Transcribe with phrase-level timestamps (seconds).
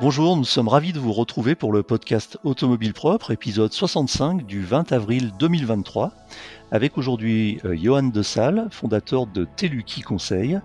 [0.00, 4.62] Bonjour, nous sommes ravis de vous retrouver pour le podcast Automobile Propre, épisode 65 du
[4.62, 6.12] 20 avril 2023,
[6.72, 10.60] avec aujourd'hui euh, Johan De Salle, fondateur de Teluki Conseil,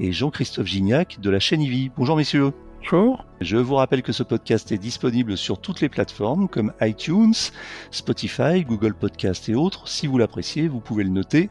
[0.00, 1.92] et Jean-Christophe Gignac de la chaîne IVI.
[1.96, 2.52] Bonjour messieurs.
[2.82, 3.24] Bonjour.
[3.40, 7.34] Je vous rappelle que ce podcast est disponible sur toutes les plateformes comme iTunes,
[7.92, 9.86] Spotify, Google Podcast et autres.
[9.86, 11.48] Si vous l'appréciez, vous pouvez le noter.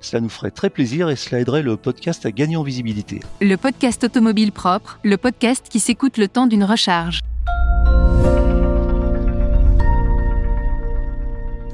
[0.00, 3.20] Cela nous ferait très plaisir et cela aiderait le podcast à gagner en visibilité.
[3.40, 7.20] Le podcast automobile propre, le podcast qui s'écoute le temps d'une recharge.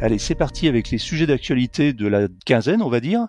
[0.02, 3.27] Allez, c'est parti avec les sujets d'actualité de la quinzaine, on va dire.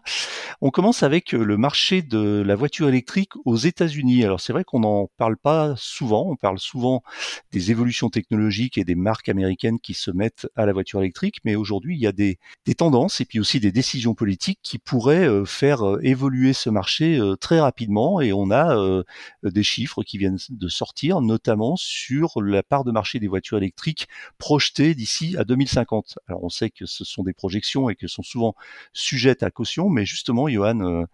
[0.62, 4.24] On commence avec euh, le marché de la voiture électrique aux États-Unis.
[4.24, 6.30] Alors c'est vrai qu'on n'en parle pas souvent.
[6.30, 7.04] On parle souvent
[7.52, 11.56] des évolutions technologiques et des marques américaines qui se mettent à la voiture électrique, mais
[11.56, 12.40] aujourd'hui il y a des,
[12.78, 17.20] tendances et puis aussi des décisions politiques qui pourraient euh, faire euh, évoluer ce marché
[17.42, 18.22] très rapidement.
[18.22, 19.04] Et on a
[19.44, 24.08] des chiffres qui viennent de sortir, notamment sur la part de marché des voitures électriques
[24.38, 26.20] projetées d'ici à 2050.
[26.28, 28.56] Alors on que ce sont des projections et que sont souvent
[28.94, 31.06] sujettes à caution, mais justement, Johan, euh,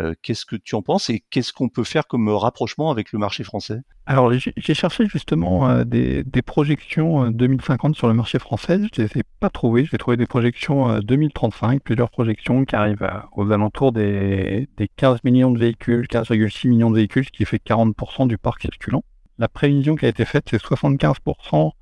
[0.00, 3.18] euh, qu'est-ce que tu en penses et qu'est-ce qu'on peut faire comme rapprochement avec le
[3.18, 3.80] marché français?
[4.06, 8.78] Alors, j'ai cherché justement euh, des, projections 2050 sur le marché français.
[8.94, 9.86] Je ne les ai pas trouvées.
[9.90, 15.50] J'ai trouvé des projections 2035, plusieurs projections qui arrivent aux alentours des, des 15 millions
[15.50, 19.04] de véhicules, 15,6 millions de véhicules, ce qui fait 40% du parc circulant.
[19.38, 21.72] La prévision qui a été faite, c'est 75%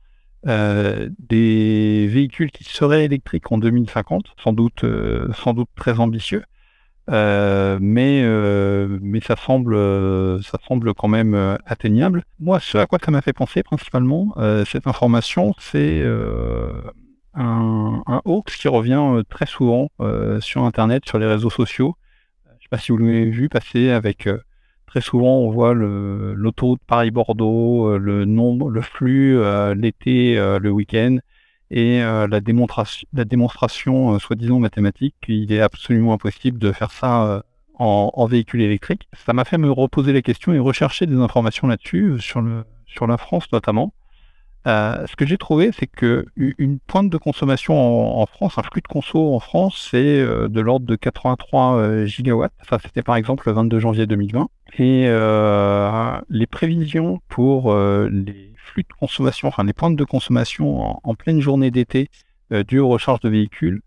[0.48, 6.42] euh, des véhicules qui seraient électriques en 2050, sans doute, euh, sans doute très ambitieux,
[7.10, 8.22] euh, mais
[9.00, 9.76] mais ça semble
[10.42, 12.24] ça semble quand même atteignable.
[12.40, 14.34] Moi, ce à quoi ça m'a fait penser principalement
[14.66, 16.02] cette information, c'est
[17.34, 19.90] un, un hoax qui revient très souvent
[20.40, 21.96] sur Internet, sur les réseaux sociaux.
[22.46, 24.28] Je ne sais pas si vous l'avez vu passer avec
[24.92, 30.70] Très souvent, on voit l'autoroute Paris-Bordeaux, euh, le nombre, le flux euh, l'été, euh, le
[30.70, 31.16] week-end,
[31.70, 37.42] et la démonstration, la démonstration soi-disant mathématique qu'il est absolument impossible de faire ça
[37.78, 39.08] en, véhicule électrique.
[39.14, 43.50] Ça m'a fait me reposer la question et rechercher des informations là-dessus, sur, la France
[43.50, 43.94] notamment.
[44.66, 48.88] Ce que j'ai trouvé, c'est que une pointe de consommation en, France, un flux de
[48.88, 52.52] conso en France, c'est de l'ordre de 83 euh, gigawatts.
[52.68, 54.50] Ça, c'était par exemple le 22 janvier 2020.
[54.78, 55.06] Et
[56.30, 61.70] les prévisions pour les flux de consommation, enfin les pointes de consommation en, pleine journée
[61.70, 62.08] d'été
[62.50, 63.82] dues aux recharges de véhicules,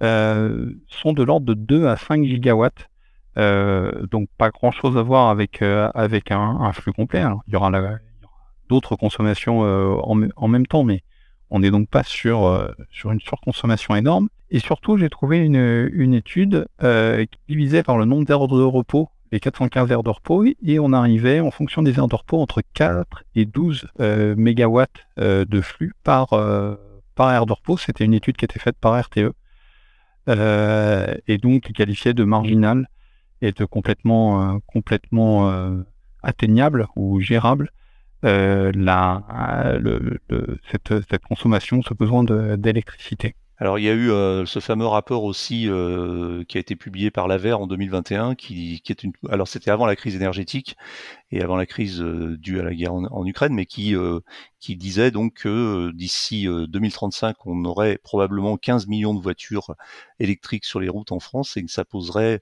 [0.00, 2.88] sont de l'ordre de 2 à 5 gigawatts.
[3.36, 7.20] donc pas grand chose à voir avec avec un, flux complet.
[7.20, 7.40] Hein.
[7.48, 7.98] Il y aura la,
[8.70, 9.96] d'autres consommations euh,
[10.36, 11.02] en, même temps, mais
[11.50, 14.28] on n'est donc pas sur, euh, sur une surconsommation énorme.
[14.50, 18.62] Et surtout, j'ai trouvé une, une étude euh, qui divisait par le nombre d'heures de
[18.62, 22.40] repos, les 415 heures de repos, et on arrivait, en fonction des heures de repos,
[22.40, 23.86] entre 4 et 12
[24.36, 26.28] mégawatts de flux par,
[27.14, 27.76] par heure de repos.
[27.76, 29.32] C'était une étude qui était faite par RTE,
[30.28, 32.88] et donc qui qualifiait de marginal
[33.40, 35.48] et de complètement, complètement
[36.22, 37.70] atteignable ou gérable
[38.24, 39.22] euh, la,
[40.70, 42.24] cette, consommation, ce besoin
[42.56, 43.34] d'électricité.
[43.62, 47.10] Alors il y a eu euh, ce fameux rapport aussi euh, qui a été publié
[47.10, 49.12] par l'AVER en 2021, qui, qui est une.
[49.28, 50.76] Alors c'était avant la crise énergétique
[51.30, 53.94] et avant la crise euh, due à la guerre en, Ukraine, mais qui
[54.60, 59.74] qui disait donc que d'ici 2035, on aurait probablement 15 millions de voitures
[60.18, 62.40] électriques sur les routes en France et que ça poserait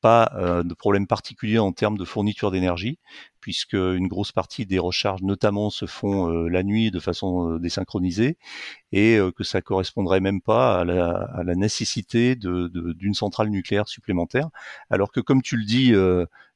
[0.00, 0.32] pas
[0.64, 2.98] de problème particulier en termes de fourniture d'énergie,
[3.40, 7.58] puisque une grosse partie des recharges notamment se font euh, la nuit de façon euh,
[7.58, 8.36] désynchronisée,
[8.92, 14.48] et que ça correspondrait même pas à la, nécessité d'une centrale nucléaire supplémentaire,
[14.90, 15.94] alors que comme tu le dis,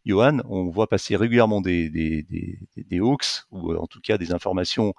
[0.06, 4.94] Johan, on voit passer régulièrement des, des, hoax, ou euh, en tout cas des informations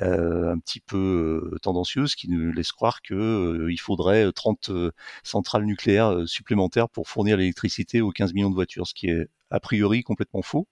[0.00, 4.70] euh, un petit peu euh, tendancieuses qui nous laissent croire qu'il il faudrait 30
[5.22, 9.60] centrales nucléaires supplémentaires pour fournir l'électricité aux 15 millions de voitures, ce qui est a
[9.60, 10.66] priori complètement faux.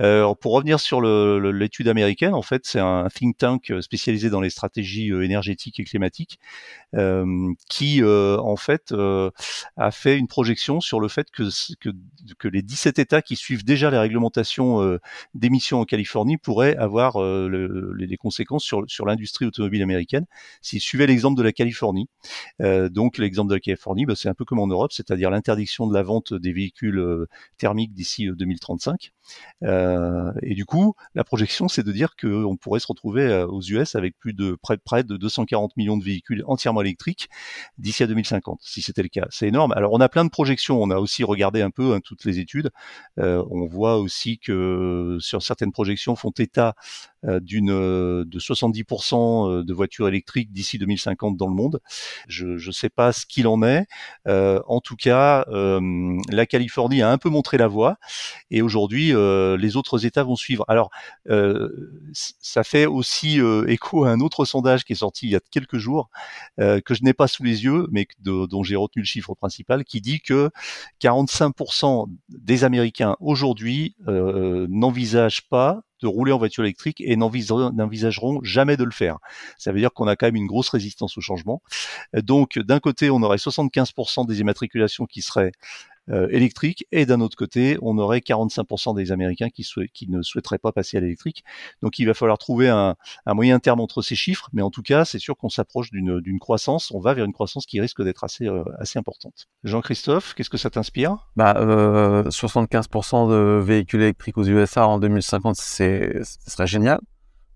[0.00, 4.50] Euh, pour revenir sur l'étude américaine, en fait, c'est un think tank spécialisé dans les
[4.50, 6.40] stratégies euh, énergétiques et climatiques
[6.94, 9.30] euh, qui, euh, en fait, euh,
[9.76, 11.42] a fait une projection sur le fait que,
[11.80, 14.98] que, les 17 États qui suivent déjà les réglementations
[15.34, 20.26] d'émissions en Californie pourraient avoir le, les, conséquences sur, sur l'industrie automobile américaine
[20.62, 22.08] s'ils suivaient l'exemple de la Californie.
[22.60, 25.94] donc, l'exemple de la Californie, bah, c'est un peu comme en Europe, c'est-à-dire l'interdiction de
[25.94, 27.26] la vente des véhicules
[27.58, 29.12] thermiques d'ici 2035.
[29.62, 33.62] Euh, et du coup, la projection, c'est de dire qu'on pourrait se retrouver euh, aux
[33.62, 37.28] US avec plus de près, de 240 millions de véhicules entièrement électriques
[37.78, 39.26] d'ici à 2050, si c'était le cas.
[39.30, 39.72] C'est énorme.
[39.72, 40.82] Alors, on a plein de projections.
[40.82, 42.70] On a aussi regardé un peu hein, toutes les études.
[43.18, 46.74] Euh, on voit aussi que sur certaines projections font état
[47.40, 47.66] d'une
[48.24, 51.80] de 70% euh, de voitures électriques d'ici 2050 dans le monde.
[52.28, 53.86] Je ne sais pas ce qu'il en est.
[54.26, 57.96] en tout cas, la Californie a un peu montré la voie
[58.50, 60.64] et aujourd'hui les autres États vont suivre.
[60.68, 60.90] Alors
[62.12, 65.78] ça fait aussi écho à un autre sondage qui est sorti il y a quelques
[65.78, 66.10] jours
[66.58, 70.00] que je n'ai pas sous les yeux, mais dont j'ai retenu le chiffre principal, qui
[70.00, 70.50] dit que
[71.00, 78.84] 45% des Américains aujourd'hui n'envisagent pas de rouler en voiture électrique et n'envisageront jamais de
[78.84, 79.18] le faire.
[79.58, 81.62] Ça veut dire qu'on a quand même une grosse résistance au changement.
[82.14, 87.36] Donc d'un côté, on aurait 75% des immatriculations qui seraient euh, électrique, et d'un autre
[87.36, 91.42] côté, on aurait 45% des Américains qui, qui, ne souhaiteraient pas passer à l'électrique.
[91.82, 92.94] Donc il va falloir trouver un,
[93.26, 96.38] un, moyen terme entre ces chiffres, mais en tout cas, c'est sûr qu'on s'approche d'une
[96.38, 99.48] croissance, on va vers une croissance qui risque d'être assez, euh, assez importante.
[99.64, 101.16] Jean-Christophe, qu'est-ce que ça t'inspire?
[101.36, 107.00] Bah, euh, 75% de véhicules électriques aux USA en 2050, c'est, ce serait génial.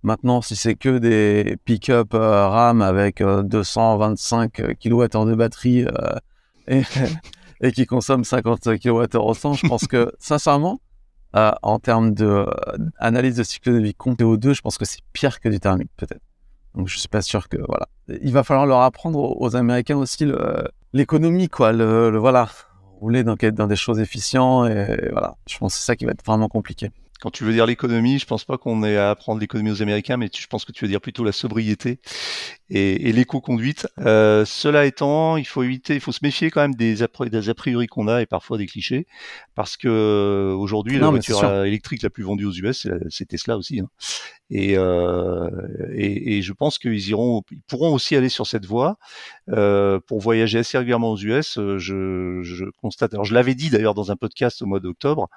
[0.02, 5.84] Maintenant, si c'est que des pick-up euh, RAM avec 225 kWh de batterie
[6.68, 6.82] et,
[7.60, 10.80] et qui consomme 50 kWh au 100, je pense que sincèrement,
[11.36, 15.00] euh, en termes d'analyse de, de cycle de vie compte CO2, je pense que c'est
[15.12, 16.22] pire que du thermique peut-être.
[16.74, 17.88] Donc je suis pas sûr que voilà.
[18.22, 20.26] Il va falloir leur apprendre aux, Américains aussi
[20.92, 22.48] l'économie quoi, le, voilà,
[23.00, 25.36] rouler dans, dans des choses efficientes et voilà.
[25.48, 26.90] Je pense que c'est ça qui va être vraiment compliqué.
[27.20, 30.16] Quand tu veux dire l'économie, je pense pas qu'on ait à apprendre l'économie aux Américains,
[30.16, 32.00] mais je pense que tu veux dire plutôt la sobriété
[32.70, 33.86] et, et l'éco-conduite.
[33.98, 37.48] Euh, cela étant, il faut éviter, il faut se méfier quand même des a, des
[37.50, 39.06] a priori qu'on a et parfois des clichés,
[39.54, 43.80] parce que euh, aujourd'hui la voiture électrique la plus vendue aux US, c'est Tesla aussi.
[43.80, 43.88] Hein.
[44.50, 45.48] Et, euh,
[45.94, 48.98] et, et, je pense qu'ils iront, ils pourront aussi aller sur cette voie
[49.50, 51.58] euh, pour voyager assez régulièrement aux US.
[51.58, 55.28] Euh, je, je constate, alors je l'avais dit d'ailleurs dans un podcast au mois d'octobre,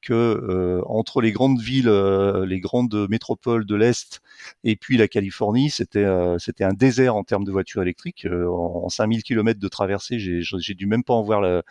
[0.00, 4.20] que euh, entre les grandes villes, euh, les grandes métropoles de l'est
[4.64, 6.06] et puis la Californie, c'était
[6.38, 8.26] c'était un désert en termes de voitures électriques.
[8.26, 11.62] en, 5000 km de traversée, j'ai dû même pas en voir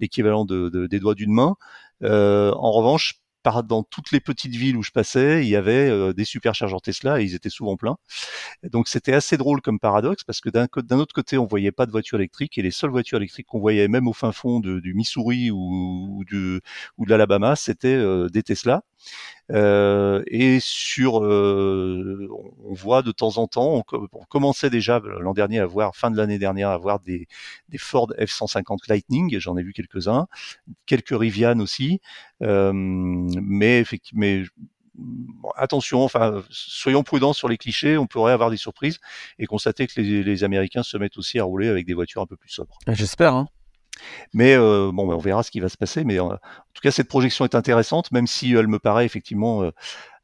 [0.00, 1.56] l'équivalent de, de, des doigts d'une main.
[2.02, 3.20] en revanche,
[3.64, 7.20] dans toutes les petites villes où je passais, il y avait euh, des superchargeurs Tesla
[7.20, 7.96] et ils étaient souvent pleins.
[8.64, 11.90] donc c'était assez drôle comme paradoxe parce que d'un autre côté, on voyait pas de
[11.90, 15.50] voitures électriques et les seules voitures électriques qu'on voyait même au fin fond du Missouri
[15.50, 16.60] ou, de
[17.06, 18.82] l'Alabama, c'était euh, des Tesla.
[19.50, 22.28] Euh, et sur, euh,
[22.64, 26.16] on voit de temps en temps, on, commençait déjà l'an dernier à voir, fin de
[26.16, 27.26] l'année dernière, à voir des,
[27.78, 30.26] Ford F-150 Lightning, j'en ai vu quelques-uns,
[30.86, 32.00] quelques Rivian aussi,
[32.42, 34.44] euh, mais mais
[35.56, 38.98] attention, enfin, soyons prudents sur les clichés, on pourrait avoir des surprises
[39.38, 42.26] et constater que les, les Américains se mettent aussi à rouler avec des voitures un
[42.26, 42.76] peu plus sobres.
[42.88, 43.34] J'espère.
[43.34, 43.48] Hein.
[44.32, 46.04] Mais euh, bon, ben, on verra ce qui va se passer.
[46.04, 49.70] Mais en, tout cas, cette projection est intéressante, même si elle me paraît effectivement euh,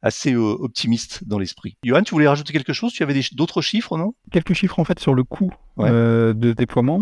[0.01, 1.77] assez euh, optimiste dans l'esprit.
[1.83, 2.93] Johan, tu voulais rajouter quelque chose?
[2.93, 4.13] Tu avais d'autres chiffres, non?
[4.31, 7.01] Quelques chiffres en fait sur le coût de déploiement.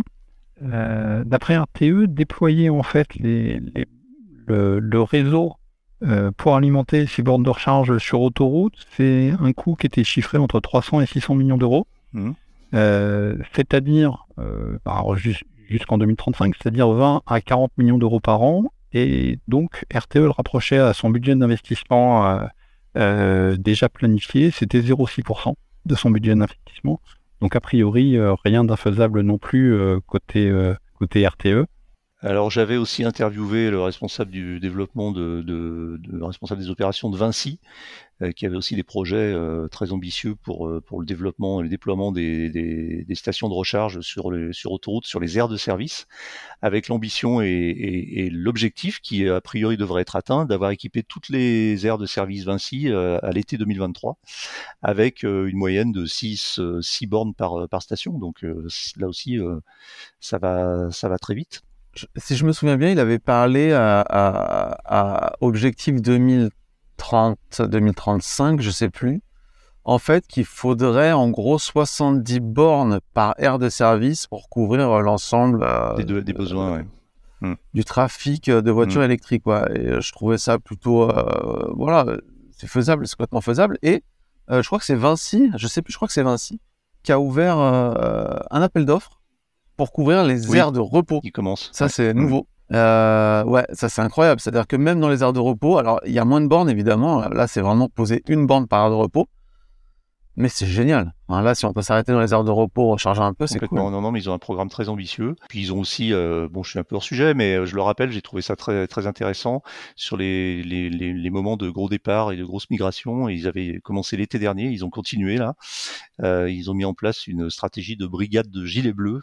[0.61, 3.59] D'après RTE, déployer en fait les,
[4.47, 5.53] le, réseau
[6.37, 10.59] pour alimenter ces bornes de recharge sur autoroute, c'est un coût qui était chiffré entre
[10.59, 11.87] 300 et 600 millions d'euros.
[12.13, 12.31] Mmh.
[12.71, 14.25] C'est-à-dire,
[14.85, 15.43] bah, juste,
[15.73, 18.65] jusqu'en 2035, c'est-à-dire 20 à 40 millions d'euros par an.
[18.93, 22.45] Et donc, RTE le rapprochait à son budget d'investissement euh,
[22.97, 25.55] euh, déjà planifié, c'était 0,6%
[25.85, 27.01] de son budget d'investissement.
[27.41, 30.51] Donc, a priori, euh, rien d'infaisable non plus côté,
[30.97, 31.65] côté RTE.
[32.21, 35.13] Alors j'avais aussi interviewé le responsable du développement
[36.21, 37.59] responsable des opérations de Vinci,
[38.31, 41.69] qui avait aussi des projets euh, très ambitieux pour euh, pour le développement et le
[41.69, 46.07] déploiement des, des, stations de recharge sur les sur autoroute, sur les aires de service,
[46.61, 51.97] avec l'ambition et, l'objectif qui a priori devrait être atteint d'avoir équipé toutes les aires
[51.97, 54.17] de service Vinci à l'été 2023,
[54.81, 58.17] avec une moyenne de 6 six bornes par par station.
[58.17, 58.43] Donc
[58.97, 59.37] là aussi
[60.19, 61.61] ça va ça va très vite
[62.15, 66.51] si je me souviens bien, il avait parlé à, à, à Objectif 2030,
[67.59, 69.21] 2035, je sais plus.
[69.85, 75.63] En fait, qu'il faudrait en gros 70 bornes par aire de service pour couvrir l'ensemble
[75.63, 76.85] euh, des, des, besoins, ouais.
[77.41, 77.55] Hmm.
[77.73, 79.05] du trafic de voitures hmm.
[79.05, 79.43] électriques.
[79.45, 82.05] Et euh, je trouvais ça plutôt, euh, voilà,
[82.57, 83.77] c'est faisable, c'est complètement faisable.
[83.81, 84.03] Et
[84.49, 86.59] euh, je crois que c'est Vinci, je sais plus, je crois que c'est Vinci
[87.03, 89.21] qui a ouvert euh, un appel d'offres
[89.75, 91.19] pour couvrir les aires de repos.
[91.23, 91.69] Il commence.
[91.73, 92.47] Ça, c'est nouveau.
[92.71, 94.39] Euh, ouais, ça c'est incroyable.
[94.39, 96.69] C'est-à-dire que même dans les aires de repos, alors il y a moins de bornes
[96.69, 97.27] évidemment.
[97.29, 99.27] Là, c'est vraiment poser une borne par aire de repos.
[100.35, 101.13] Mais c'est génial.
[101.29, 103.77] là, si on peut s'arrêter dans les heures de repos, recharger un peu, c'est cool.
[103.77, 105.35] Non, non, mais ils ont un programme très ambitieux.
[105.47, 107.75] Puis ils ont aussi, euh, bon, je suis un peu hors sujet, mais euh, je
[107.75, 109.61] le rappelle, j'ai trouvé ça très, très intéressant
[109.95, 113.29] sur les, les, les, moments de gros départ et de grosses migrations.
[113.29, 115.53] Ils avaient commencé l'été dernier, ils ont continué là.
[116.23, 119.21] Euh, ils ont mis en place une stratégie de brigade de gilets bleus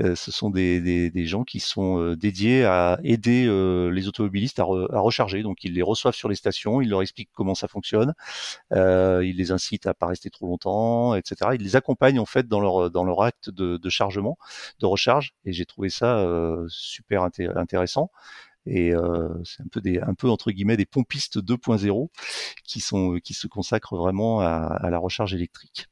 [0.00, 4.08] euh, ce sont des, des, des, gens qui sont euh, dédiés à aider euh, les
[4.08, 5.42] automobilistes à, à, recharger.
[5.42, 8.14] Donc ils les reçoivent sur les stations, ils leur expliquent comment ça fonctionne,
[8.72, 11.52] euh, ils les incitent à pas rester trop longtemps, etc.
[11.54, 14.38] Ils les accompagnent en fait dans leur dans leur acte de, de chargement,
[14.80, 15.32] de recharge.
[15.44, 16.26] Et j'ai trouvé ça
[16.68, 17.22] super
[17.56, 18.10] intéressant
[18.66, 22.08] et euh, c'est un peu des un peu entre guillemets des pompistes 2.0
[22.64, 25.86] qui sont qui se consacrent vraiment à, à la recharge électrique.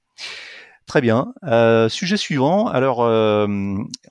[0.86, 1.32] Très bien.
[1.44, 2.68] Euh, sujet suivant.
[2.68, 3.46] Alors, euh,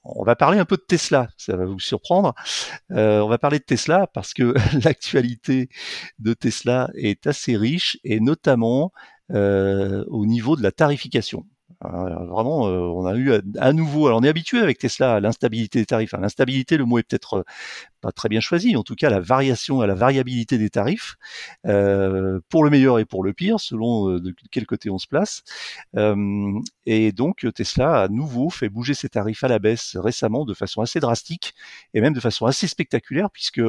[0.03, 1.27] on va parler un peu de Tesla.
[1.38, 2.34] Ça va vous surprendre.
[2.92, 5.70] Euh, on va parler de Tesla parce que l'actualité
[6.20, 8.92] de Tesla est assez riche et notamment
[9.30, 11.44] au niveau de la tarification.
[11.84, 15.86] Vraiment, on a eu à, nouveau, alors on est habitué avec Tesla à l'instabilité des
[15.86, 16.13] tarifs.
[16.13, 17.46] l'instabilité, le mot est peut-être
[18.04, 21.16] pas très bien choisi, en tout cas la variation à la variabilité des tarifs,
[21.66, 25.08] euh, pour le meilleur et pour le pire, selon euh, de quel côté on se
[25.08, 25.44] place.
[25.96, 30.44] Euh, et donc Tesla a à nouveau fait bouger ses tarifs à la baisse récemment
[30.44, 31.54] de façon assez drastique
[31.94, 33.62] et même de façon assez spectaculaire, puisque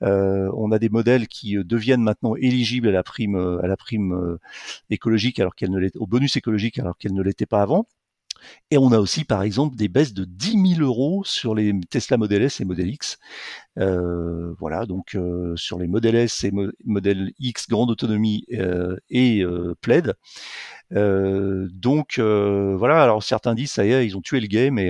[0.00, 4.38] on a des modèles qui deviennent maintenant éligibles à la prime, à la prime
[4.90, 7.86] écologique alors qu'elle ne au bonus écologique alors qu'elle ne l'était pas avant.
[8.70, 12.16] Et on a aussi, par exemple, des baisses de 10 000 euros sur les Tesla
[12.16, 13.18] Model S et Model X.
[13.78, 16.52] Euh, voilà, donc euh, sur les Model S et
[16.84, 19.44] Model X grande autonomie euh, et
[19.80, 20.14] Plaid.
[20.90, 24.88] donc voilà, alors certains disent ça y est, ils ont tué le game et,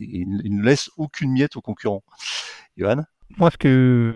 [0.00, 2.02] ils ne laissent aucune miette aux concurrents.
[2.76, 3.04] Johan?
[3.36, 4.14] Moi, ce que,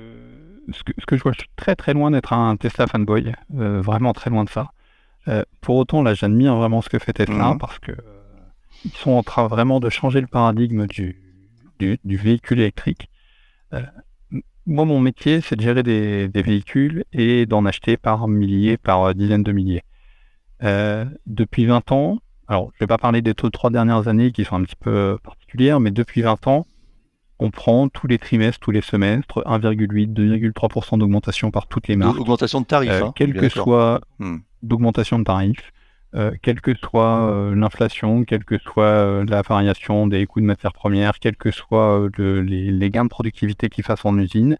[0.72, 3.32] ce que, ce que je vois, je suis très très loin d'être un Tesla fanboy,
[3.50, 4.70] vraiment très loin de ça.
[5.28, 7.58] Euh, pour autant, là, j'admire vraiment ce que fait Tesla mhm.
[7.58, 7.96] parce que euh,
[8.84, 11.20] ils sont en train vraiment de changer le paradigme du,
[11.78, 13.08] du, véhicule électrique.
[13.72, 13.82] Euh,
[14.66, 19.14] moi, mon métier, c'est de gérer des, des véhicules et d'en acheter par milliers, par
[19.14, 19.82] dizaines de milliers.
[21.26, 24.44] depuis 20 ans, alors je vais pas parler des taux de trois dernières années qui
[24.44, 26.66] sont un petit peu particulières, mais depuis 20 ans,
[27.38, 32.20] on prend tous les trimestres, tous les semestres, 1,8, 2,3% d'augmentation par toutes les marques.
[32.20, 35.72] Augmentation de tarifs, hein, quel que soit hmm d'augmentation de tarifs,
[36.14, 40.46] euh, quelle que soit euh, l'inflation, quelle que soit euh, la variation des coûts de
[40.46, 44.58] matières premières, quels que soient les, gains de productivité qu'ils fassent en usine.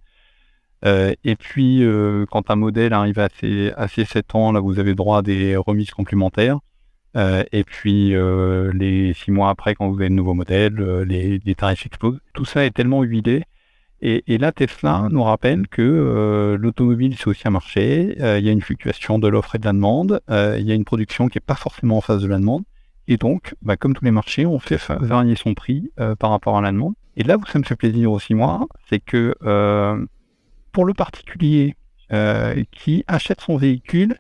[0.85, 1.85] et puis,
[2.31, 5.57] quand un modèle arrive à ses, à 7 ans, là, vous avez droit à des
[5.57, 6.59] remises complémentaires.
[7.17, 8.15] et puis,
[8.75, 10.75] les 6 mois après, quand vous avez le nouveau modèle,
[11.07, 12.21] les, les, tarifs explosent.
[12.35, 13.45] Tout ça est tellement huilé
[14.05, 18.17] et, là, Tesla nous rappelle que euh, l'automobile, c'est aussi un marché.
[18.21, 20.21] Euh, il y a une fluctuation de l'offre et de la demande.
[20.29, 22.65] Euh, il y a une production qui n'est pas forcément en face de la demande.
[23.07, 26.61] Et donc, bah, comme tous les marchés, on fait varier son prix par rapport à
[26.61, 26.95] la demande.
[27.17, 29.37] Et là où ça me fait plaisir aussi, moi, c'est que
[30.73, 31.77] pour le particulier
[32.73, 34.17] qui achète son véhicule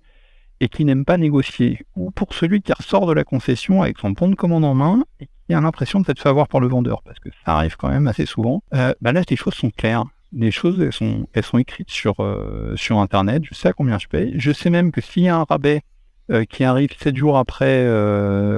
[0.60, 4.10] et qui n'aime pas négocier, ou pour celui qui ressort de la concession avec son
[4.10, 5.28] bon de commande en main et
[5.60, 8.26] l'impression de s'être fait avoir par le vendeur, parce que ça arrive quand même assez
[8.26, 8.62] souvent.
[8.74, 10.04] Euh, bah là, les choses sont claires.
[10.32, 13.42] Les choses, elles sont, elles sont écrites sur, euh, sur Internet.
[13.44, 14.34] Je sais à combien je paye.
[14.36, 15.82] Je sais même que s'il y a un rabais
[16.30, 17.84] euh, qui arrive 7 jours après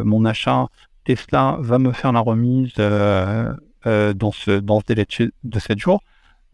[0.04, 0.66] mon achat,
[1.04, 5.06] Tesla va me faire la remise dans, ce, dans ce délai
[5.42, 6.00] de, 7 jours.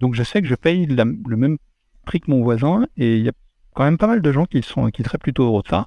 [0.00, 1.58] Donc je sais que je paye le même
[2.06, 3.32] prix que mon voisin et il y a
[3.74, 5.86] quand même pas mal de gens qui, sont, qui seraient plutôt heureux de ça.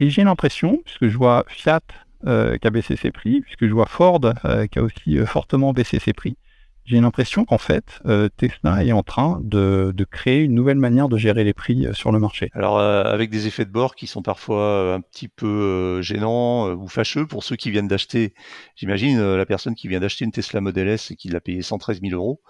[0.00, 1.80] Et j'ai l'impression, puisque je vois Fiat
[2.24, 5.72] qui a baissé ses prix, puisque je vois Ford euh, qui a aussi euh, fortement
[5.72, 6.36] baissé ses prix.
[6.84, 8.00] J'ai l'impression qu'en fait,
[8.36, 12.12] Tesla est en train de, de, créer une nouvelle manière de gérer les prix sur
[12.12, 12.50] le marché.
[12.54, 17.26] Alors, avec des effets de bord qui sont parfois un petit peu gênants ou fâcheux
[17.26, 18.34] pour ceux qui viennent d'acheter.
[18.76, 22.00] J'imagine la personne qui vient d'acheter une Tesla Model S et qui l'a payé 113
[22.02, 22.40] 000 euros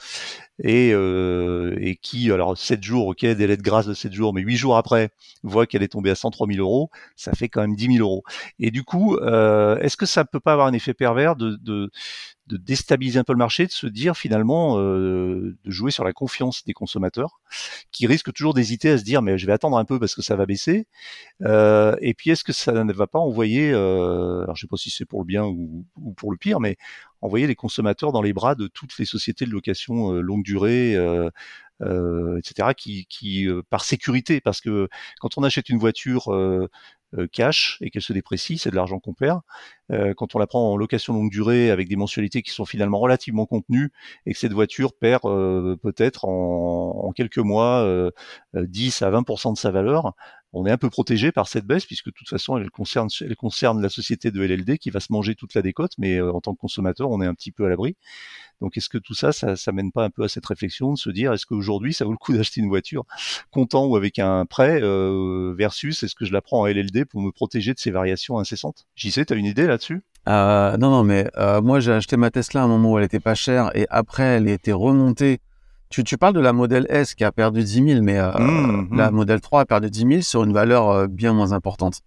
[0.62, 4.56] et, et qui, alors 7 jours, ok, délai de grâce de 7 jours, mais 8
[4.56, 5.10] jours après,
[5.42, 8.22] voit qu'elle est tombée à 103 000 euros, ça fait quand même 10 000 euros.
[8.58, 11.90] Et du coup, euh, est-ce que ça peut pas avoir un effet pervers de, de,
[12.46, 16.12] de déstabiliser un peu le marché, de se dire finalement euh, de jouer sur la
[16.12, 17.40] confiance des consommateurs,
[17.90, 20.22] qui risquent toujours d'hésiter à se dire mais je vais attendre un peu parce que
[20.22, 20.86] ça va baisser.
[21.42, 24.76] Euh, et puis est-ce que ça ne va pas envoyer, euh, alors je sais pas
[24.76, 26.76] si c'est pour le bien ou, ou, pour le pire, mais
[27.24, 30.94] envoyer les consommateurs dans les bras de toutes les sociétés de location euh, longue durée,
[30.94, 31.30] euh,
[31.80, 34.88] etc., qui, qui par sécurité, parce que
[35.20, 36.30] quand on achète une voiture
[37.32, 39.40] cash et qu'elle se déprécie, c'est de l'argent qu'on perd.
[40.16, 43.46] quand on la prend en location longue durée avec des mensualités qui sont finalement relativement
[43.46, 43.92] contenues
[44.26, 45.22] et que cette voiture perd
[45.82, 47.86] peut-être en, en, quelques mois
[48.54, 50.14] 10 à 20% de sa valeur,
[50.54, 53.36] on est un peu protégé par cette baisse puisque de toute façon elle concerne, elle
[53.36, 56.40] concerne la société de LLD qui va se manger toute la décote, mais euh, en
[56.40, 57.96] tant que consommateur on est un petit peu à l'abri.
[58.60, 60.98] Donc est-ce que tout ça, ça, ça mène pas un peu à cette réflexion de
[60.98, 63.04] se dire est-ce qu'aujourd'hui ça vaut le coup d'acheter une voiture
[63.50, 67.20] comptant ou avec un prêt euh, versus est-ce que je la prends en LLD pour
[67.20, 68.86] me protéger de ces variations incessantes?
[68.94, 70.02] J'y sais, tu as une idée là-dessus?
[70.28, 73.04] Euh, Non, non, mais euh, moi j'ai acheté ma Tesla à un moment où elle
[73.04, 75.40] était pas chère et après elle était remontée
[75.90, 78.96] tu, parles de la modèle S qui a perdu 10 000, mais euh, mmh, mmh.
[78.96, 82.00] la modèle 3 a perdu 10 000 sur une valeur bien moins importante.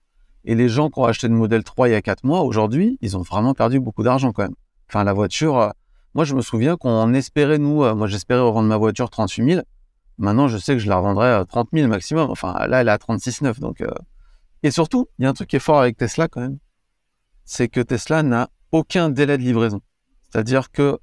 [0.43, 2.97] Et les gens qui ont acheté une modèle 3 il y a 4 mois, aujourd'hui,
[2.99, 4.55] ils ont vraiment perdu beaucoup d'argent quand même.
[4.89, 5.71] Enfin, la voiture,
[6.17, 9.61] moi je me souviens qu'on espérait, nous, moi j'espérais revendre ma voiture 38 000.
[10.17, 12.31] Maintenant, je sais que je la revendrai à 30 000 maximum.
[12.31, 13.59] Enfin, là, elle est à 36,9.
[13.59, 13.83] Donc,
[14.63, 16.57] Et surtout, il y a un truc qui est fort avec Tesla quand même.
[17.45, 19.79] C'est que Tesla n'a aucun délai de livraison.
[20.23, 20.97] C'est-à-dire que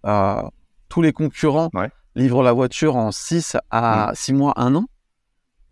[0.89, 1.71] tous les concurrents
[2.17, 4.37] livre la voiture en 6 à 6 mm.
[4.37, 4.87] mois, 1 an.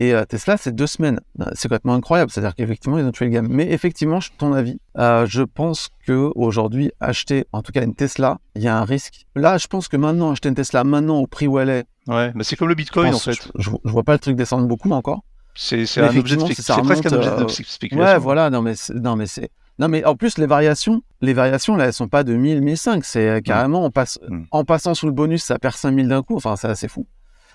[0.02, 1.20] Et euh, Tesla, c'est deux semaines.
[1.40, 2.28] Euh, c'est complètement incroyable.
[2.32, 3.46] C'est-à-dire qu'effectivement, ils ont tué le gamme.
[3.48, 8.40] Mais effectivement, ton avis, euh, je pense que aujourd'hui, acheter, en tout cas une Tesla,
[8.56, 9.26] il y a un risque.
[9.36, 11.84] Là, je pense que maintenant, acheter une Tesla maintenant au prix où elle est.
[12.08, 13.36] Ouais, mais c'est comme le Bitcoin en fait.
[13.56, 15.22] Je, je, vois pas le truc descendre beaucoup encore.
[15.54, 18.12] C'est un objet de C'est presque un objet de spéculation.
[18.12, 18.50] Ouais, voilà.
[18.50, 21.92] Non, mais non, mais c'est non, mais en plus, les variations, les variations, là, elles
[21.92, 23.04] sont pas de 1000, 1005.
[23.04, 24.42] C'est euh, carrément, on passe, mm.
[24.50, 26.36] en passant sous le bonus, ça perd 5000 d'un coup.
[26.36, 27.06] Enfin, c'est assez fou.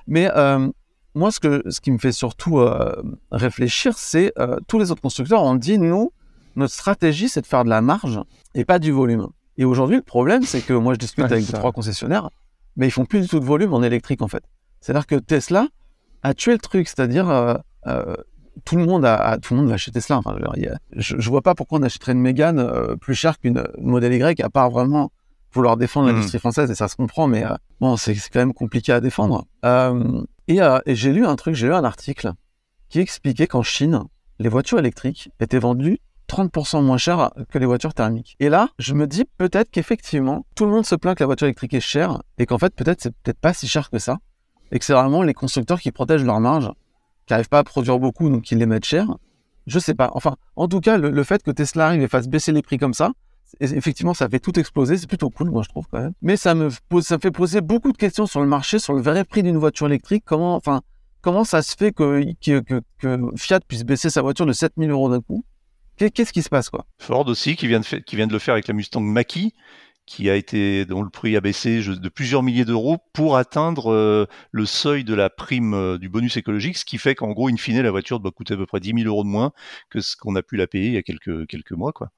[0.08, 0.68] Mais euh,
[1.18, 2.94] moi, ce, que, ce qui me fait surtout euh,
[3.32, 4.34] réfléchir, c'est
[4.68, 6.12] tous les autres constructeurs ont dit, nous,
[6.56, 8.20] notre stratégie, c'est de faire de la marge
[8.56, 9.28] et pas du volume.
[9.58, 12.30] Et aujourd'hui, le problème, c'est que moi, je discute avec deux, trois concessionnaires,
[12.76, 14.44] mais ils font plus du tout de volume en électrique, en fait.
[14.80, 15.68] C'est-à-dire que Tesla
[16.24, 17.62] a tué le truc, c'est-à-dire
[18.66, 20.18] tout le monde a, tout le monde va acheter Tesla.
[20.18, 20.36] Enfin,
[20.96, 24.42] je, je vois pas pourquoi on achèterait une Mégane euh, plus chère qu'une modèle Y,
[24.42, 25.12] à part vraiment
[25.54, 26.16] vouloir défendre hmm.
[26.16, 29.46] l'industrie française et ça se comprend, mais euh, bon, c'est quand même compliqué à défendre.
[29.66, 32.34] Euh, et, et j'ai lu un truc, j'ai lu un article
[32.90, 34.04] qui expliquait qu'en Chine,
[34.40, 36.00] les voitures électriques étaient vendues
[36.30, 38.36] 30% moins cher que les voitures thermiques.
[38.40, 41.48] Et là, je me dis peut-être qu'effectivement, tout le monde se plaint que la voiture
[41.48, 44.20] électrique est chère et qu'en fait, peut-être c'est peut-être pas si cher que ça
[44.72, 46.72] et que c'est vraiment les constructeurs qui protègent leur marge
[47.28, 49.18] qui n'arrivent pas à produire beaucoup, donc ils les mettent cher.
[49.68, 50.10] Je sais pas.
[50.14, 52.94] Enfin, en tout cas, le, fait que Tesla arrive et fasse baisser les prix comme
[52.94, 53.12] ça,
[53.60, 54.98] effectivement, ça fait tout exploser.
[54.98, 56.14] C'est plutôt cool, moi, je trouve quand même.
[56.22, 59.02] Mais ça me pose, ça fait poser beaucoup de questions sur le marché, sur le
[59.02, 60.24] vrai prix d'une voiture électrique.
[60.26, 60.82] Comment, enfin,
[61.22, 62.24] comment ça se fait que,
[63.36, 65.44] Fiat puisse baisser sa voiture de 7000 euros d'un coup?
[65.98, 66.86] Qu'est-ce qui se passe, quoi?
[67.00, 69.50] Ford aussi, qui vient, de qui vient de le faire avec la Mustang Mach-E,
[70.08, 74.26] qui a été dont le prix a baissé de plusieurs milliers d'euros pour atteindre euh,
[74.52, 77.58] le seuil de la prime euh, du bonus écologique, ce qui fait qu'en gros, in
[77.58, 79.52] fine, la voiture doit coûter à peu près 10 000 euros de moins
[79.90, 82.10] que ce qu'on a pu la payer il y a quelques quelques mois, quoi.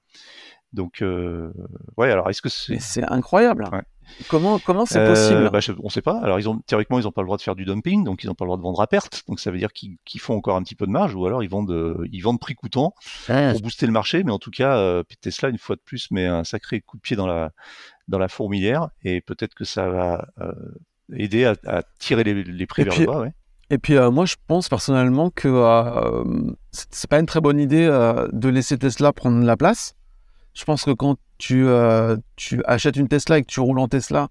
[0.74, 1.52] Donc, euh,
[1.98, 3.68] ouais, alors est-ce que c'est C'est incroyable.
[3.72, 3.82] Ouais.
[4.28, 5.44] Comment comment c'est possible?
[5.44, 6.20] euh, bah, On ne sait pas.
[6.22, 8.28] Alors ils ont théoriquement ils n'ont pas le droit de faire du dumping, donc ils
[8.28, 9.24] n'ont pas le droit de vendre à perte.
[9.28, 11.50] Donc ça veut dire qu'ils font encore un petit peu de marge, ou alors ils
[11.50, 12.94] vendent euh, ils vendent prix coûtant
[13.30, 13.52] ah.
[13.52, 14.24] pour booster le marché.
[14.24, 17.02] Mais en tout cas, euh, Tesla une fois de plus met un sacré coup de
[17.02, 17.52] pied dans la
[18.08, 20.28] dans la fourmilière et peut-être que ça va
[21.14, 23.20] aider à, tirer les, prix vers le bas.
[23.20, 23.34] Ouais.
[23.70, 25.48] Et puis moi je pense personnellement que
[26.72, 27.86] c'est pas une très bonne idée
[28.32, 29.96] de laisser Tesla prendre la place
[30.54, 33.88] je pense que quand tu, euh, tu achètes une Tesla et que tu roules en
[33.88, 34.30] Tesla,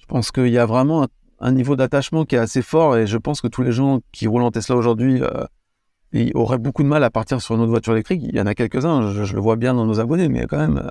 [0.00, 1.06] je pense qu'il y a vraiment
[1.38, 4.26] un, niveau d'attachement qui est assez fort et je pense que tous les gens qui
[4.26, 7.92] roulent en Tesla aujourd'hui euh, auraient beaucoup de mal à partir sur une autre voiture
[7.92, 8.22] électrique.
[8.24, 10.90] Il y en a quelques-uns, je, le vois bien dans nos abonnés, mais quand même,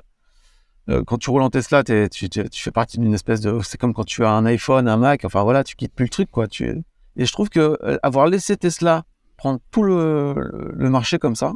[0.88, 2.08] euh, quand tu roules en Tesla, tu,
[2.52, 3.60] fais partie d'une espèce de...
[3.62, 6.10] C'est comme quand tu as un iPhone, un Mac, enfin voilà, tu quittes plus le
[6.10, 6.46] truc, quoi.
[7.16, 9.04] Et je trouve que avoir laissé Tesla
[9.36, 10.34] prendre tout le,
[10.72, 11.52] le marché comme ça,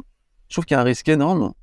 [0.47, 1.53] je trouve qu'il y a un risque énorme.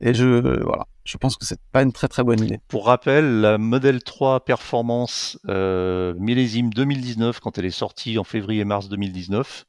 [0.00, 2.60] Et je, voilà, je pense que c'est pas une très très bonne idée.
[2.68, 8.88] Pour rappel, la Model 3 Performance euh, millésime 2019, quand elle est sortie en février-mars
[8.88, 9.66] 2019,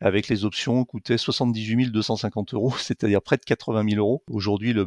[0.00, 4.22] avec les options coûtait 78 250 euros, c'est-à-dire près de 80 000 euros.
[4.28, 4.84] Aujourd'hui, le,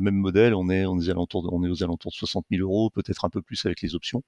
[0.00, 3.80] même modèle, on est, aux alentours de 60 000 euros, peut-être un peu plus avec
[3.82, 4.22] les options.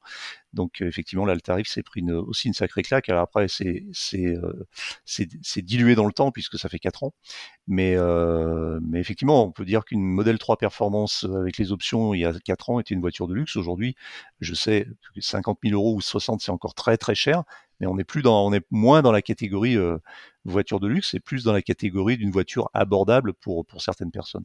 [0.52, 3.08] Donc euh, effectivement, là, le tarif s'est pris aussi une sacrée claque.
[3.08, 4.66] Alors après, c'est euh,
[5.04, 7.14] c'est dilué dans le temps puisque ça fait 4 ans.
[7.66, 12.20] Mais, euh, mais effectivement, on peut dire qu'une Model 3 Performance avec les options il
[12.20, 13.56] y a 4 ans était une voiture de luxe.
[13.56, 13.96] Aujourd'hui,
[14.40, 17.44] je sais que 50 000 euros ou 60, c'est encore très très cher
[17.82, 19.98] mais on est plus dans, on est moins dans la catégorie euh,
[20.44, 24.44] voiture de luxe et plus dans la catégorie d'une voiture abordable pour pour certaines personnes.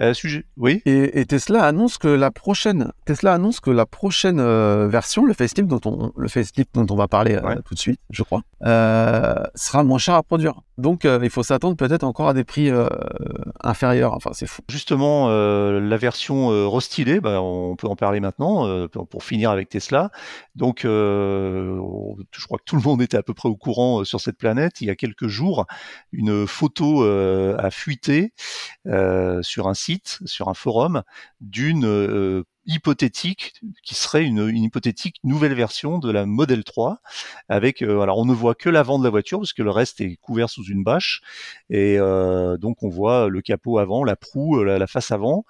[0.00, 0.80] Euh, sujet, oui?
[0.84, 5.34] Et, et, Tesla annonce que la prochaine, Tesla annonce que la prochaine euh, version, le
[5.34, 9.82] facelift dont on, le facelift dont on va parler tout de suite, je crois, sera
[9.82, 10.60] moins cher à produire.
[10.78, 12.70] Donc il faut s'attendre peut-être encore à des prix
[13.62, 14.14] inférieurs.
[14.14, 14.62] Enfin, c'est fou.
[14.68, 20.10] Justement, la version restylée, bah, on peut en parler maintenant pour, pour, finir avec Tesla.
[20.54, 24.38] Donc, je crois que tout le monde était à peu près au courant sur cette
[24.38, 24.80] planète.
[24.80, 25.66] Il y a quelques jours,
[26.12, 28.32] une photo a fuité
[29.42, 31.02] sur un site sur un forum,
[31.40, 37.00] d'une euh, hypothétique qui serait une, hypothétique nouvelle version de la Model 3
[37.48, 40.00] avec euh, alors on ne voit que l'avant de la voiture parce que le reste
[40.02, 41.22] est couvert sous une bâche
[41.70, 45.44] et euh, donc on voit le capot avant, la proue, la, face avant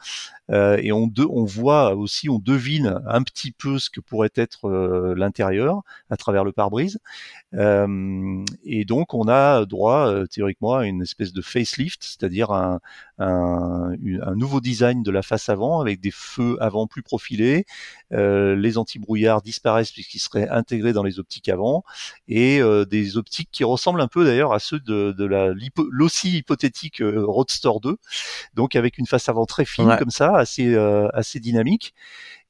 [0.51, 4.71] et on, on voit aussi, on devine un petit peu ce que pourrait être
[5.15, 7.01] l'intérieur à travers le pare-brise
[7.53, 12.81] et donc on a droit théoriquement à une espèce de facelift, c'est-à-dire un,
[13.19, 17.65] un, un, nouveau design de la face avant avec des feux avant plus profilés,
[18.13, 21.85] euh, les anti-brouillards disparaissent puisqu'ils seraient intégrés dans les optiques avant,
[22.29, 25.53] et euh, des optiques qui ressemblent un peu d'ailleurs à ceux de, de la
[25.91, 27.97] l'aussi hypothétique euh, Roadster 2,
[28.55, 31.95] donc avec une face avant très fine comme ça, assez euh, assez dynamique.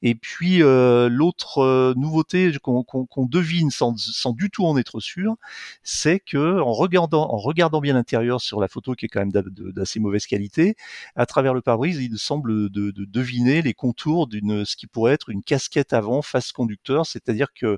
[0.01, 5.35] Et puis euh, l'autre euh, nouveauté qu'on devine sans, sans, du tout en être sûr,
[5.83, 9.31] c'est que en regardant, en regardant bien l'intérieur sur la photo qui est quand même
[9.31, 10.75] d'assez mauvaise qualité,
[11.15, 15.13] à travers le pare-brise, il semble de, de, deviner les contours d'une ce qui pourrait
[15.13, 17.77] être une casquette avant face conducteur, c'est-à-dire que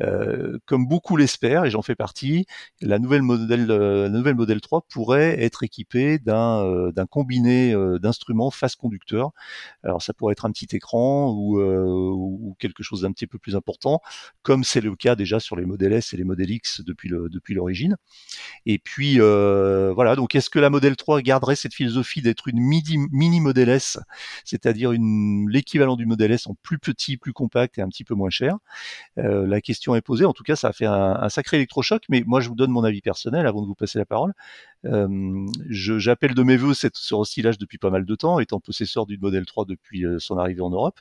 [0.00, 2.46] euh, comme beaucoup l'espèrent, et j'en fais partie,
[2.80, 7.74] la nouvelle modèle, euh, la nouvelle modèle 3 pourrait être équipée d'un euh, d'un combiné
[8.00, 9.30] d'instruments face conducteur.
[9.84, 13.56] Alors ça pourrait être un petit écran ou, ou quelque chose d'un petit peu plus
[13.56, 14.00] important,
[14.42, 17.28] comme c'est le cas déjà sur les modèles S et les modèles X depuis le
[17.28, 17.96] depuis l'origine.
[18.66, 22.98] Et puis voilà, donc est-ce que la modèle 3 garderait cette philosophie d'être une mini,
[23.12, 23.98] mini modèle S,
[24.44, 28.30] c'est-à-dire l'équivalent du modèle S en plus petit, plus compact et un petit peu moins
[28.30, 28.56] cher?
[29.16, 30.24] La question est posée.
[30.24, 32.04] En tout cas, ça a fait un, sacré électrochoc.
[32.08, 34.32] Mais moi, je vous donne mon avis personnel avant de vous passer la parole.
[34.86, 39.06] Euh, J'appelle de mes voeux cette, ce recyclage depuis pas mal de temps, étant possesseur
[39.06, 41.00] d'une modèle 3 depuis son arrivée en Europe.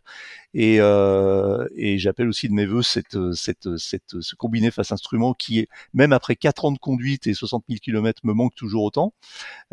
[0.54, 5.34] Et, euh, et j'appelle aussi de mes voeux cette, cette, cette, ce combiné face instrument
[5.34, 9.14] qui, même après 4 ans de conduite et 60 000 km, me manque toujours autant.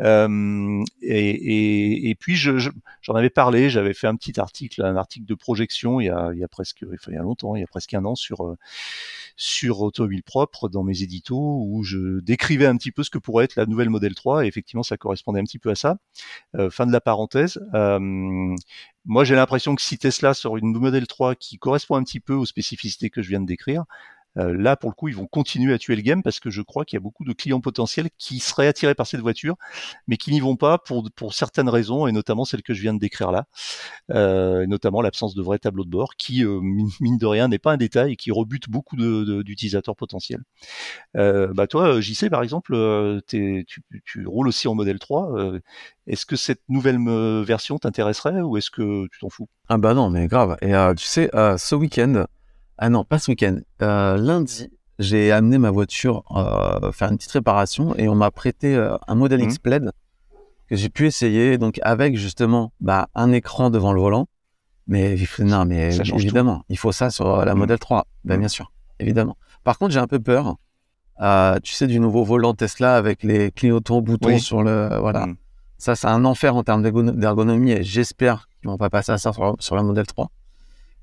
[0.01, 2.71] Euh, et, et, et, puis, j'en je,
[3.01, 6.31] j'en avais parlé, j'avais fait un petit article, un article de projection il y a,
[6.33, 8.55] il y a presque, il y a longtemps, il y a presque un an sur
[9.35, 13.45] sur Automobile Propre dans mes éditos où je décrivais un petit peu ce que pourrait
[13.45, 15.97] être la nouvelle modèle 3 et effectivement ça correspondait un petit peu à ça.
[16.55, 17.59] Euh, fin de la parenthèse.
[17.73, 17.99] Euh,
[19.05, 22.33] moi j'ai l'impression que si Tesla sort une modèle 3 qui correspond un petit peu
[22.33, 23.85] aux spécificités que je viens de décrire,
[24.37, 26.61] euh, là, pour le coup, ils vont continuer à tuer le game parce que je
[26.61, 29.55] crois qu'il y a beaucoup de clients potentiels qui seraient attirés par cette voiture,
[30.07, 32.93] mais qui n'y vont pas pour, pour certaines raisons, et notamment celle que je viens
[32.93, 33.45] de décrire là,
[34.11, 37.73] euh, notamment l'absence de vrai tableau de bord, qui, euh, mine de rien, n'est pas
[37.73, 40.43] un détail et qui rebute beaucoup d'utilisateurs potentiels.
[41.17, 42.73] Euh, bah toi, JC, par exemple,
[43.27, 43.65] tu,
[44.05, 45.33] tu, roules aussi en modèle 3.
[46.07, 46.99] est-ce que cette nouvelle
[47.43, 49.49] version t'intéresserait ou est-ce que tu t'en fous?
[49.67, 50.57] Ah bah non, mais grave.
[50.61, 52.25] Et tu sais, ce week-end,
[52.77, 53.59] ah non, pas ce week-end.
[53.81, 58.75] Euh, lundi, j'ai amené ma voiture euh, faire une petite réparation et on m'a prêté
[58.75, 59.49] euh, un modèle mmh.
[59.49, 59.91] X-Plaid
[60.67, 64.27] que j'ai pu essayer, donc avec justement bah, un écran devant le volant.
[64.87, 67.57] Mais non, mais évidemment, il faut ça sur la mmh.
[67.57, 68.07] modèle 3.
[68.23, 68.39] Ben.
[68.39, 69.37] Bien sûr, évidemment.
[69.63, 70.55] Par contre, j'ai un peu peur.
[71.63, 74.89] tu sais, du nouveau volant Tesla avec les clignotants boutons sur le.
[74.99, 75.27] Voilà.
[75.77, 79.33] Ça, c'est un enfer en termes d'ergonomie et j'espère qu'ils vont pas passer à ça
[79.33, 80.31] sur, sur la modèle 3.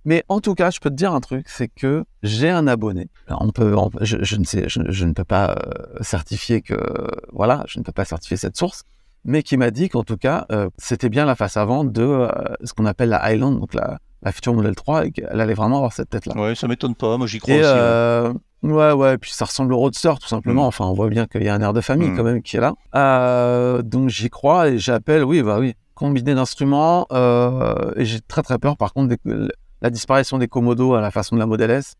[0.04, 3.08] Mais en tout cas, je peux te dire un truc, c'est que j'ai un abonné.
[3.28, 6.76] on peut, je, ne sais, je, ne peux pas euh, certifier que,
[7.32, 8.84] voilà, je ne peux pas certifier cette source,
[9.24, 12.28] mais qui m'a dit qu'en tout cas, euh, c'était bien la face avant de euh,
[12.64, 15.76] ce qu'on appelle la Highland, donc la, la future modèle 3, et qu'elle allait vraiment
[15.76, 16.34] avoir cette tête-là.
[16.40, 18.32] Ouais, ça m'étonne pas, moi j'y crois aussi.
[18.62, 18.92] Ouais.
[18.92, 20.64] ouais, puis ça ressemble au Roadster tout simplement.
[20.64, 20.68] Mm.
[20.68, 22.16] Enfin, on voit bien qu'il y a un air de famille mm.
[22.16, 23.82] quand même qui est là.
[23.82, 27.06] donc j'y crois et j'appelle, oui, bah oui, combiné d'instruments.
[27.10, 29.48] et j'ai très très peur par contre des,
[29.82, 31.94] la disparition des commodos à la façon de la Model S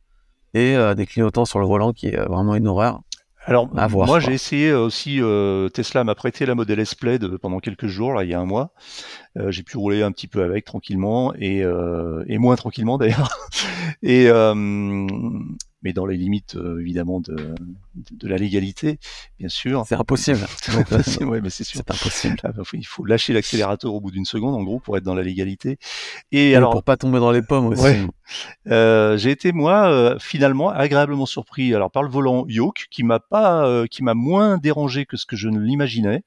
[0.54, 3.00] et euh, des clignotants sur le volant qui est vraiment une horreur.
[3.44, 7.86] Alors moi j'ai essayé aussi euh, Tesla m'a prêté la Model S Plaid pendant quelques
[7.86, 8.74] jours là il y a un mois.
[9.38, 11.64] Euh, j'ai pu rouler un petit peu avec tranquillement et,
[12.26, 13.30] et moins tranquillement d'ailleurs.
[14.02, 14.28] et
[15.82, 17.54] mais dans les limites euh, évidemment de,
[17.94, 18.98] de, la légalité,
[19.38, 19.84] bien sûr.
[19.86, 21.26] C'est impossible.
[21.28, 21.80] ouais, mais c'est sûr.
[21.80, 22.36] C'est impossible.
[22.42, 25.14] Ah, bah, il faut lâcher l'accélérateur au bout d'une seconde, en gros, pour être dans
[25.14, 25.78] la légalité.
[26.32, 28.06] Et, alors, pour pas tomber dans les pommes aussi.
[28.66, 33.20] Euh, j'ai été moi euh, finalement agréablement surpris alors par le volant yoke qui m'a
[33.20, 36.22] pas euh, qui m'a moins dérangé que ce que je ne l'imaginais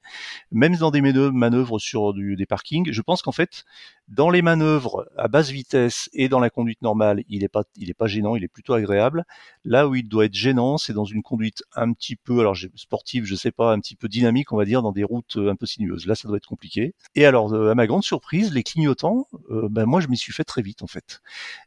[0.50, 2.90] même dans des manœuvres sur du, des parkings.
[2.90, 3.64] Je pense qu'en fait
[4.08, 7.88] dans les manœuvres à basse vitesse et dans la conduite normale il est pas il
[7.90, 9.24] est pas gênant il est plutôt agréable.
[9.64, 13.24] Là où il doit être gênant c'est dans une conduite un petit peu alors sportive
[13.24, 15.66] je sais pas un petit peu dynamique on va dire dans des routes un peu
[15.66, 16.06] sinueuses.
[16.06, 16.94] Là ça doit être compliqué.
[17.14, 20.62] Et alors à ma grande surprise les clignotants ben moi je m'y suis fait très
[20.62, 21.20] vite en fait.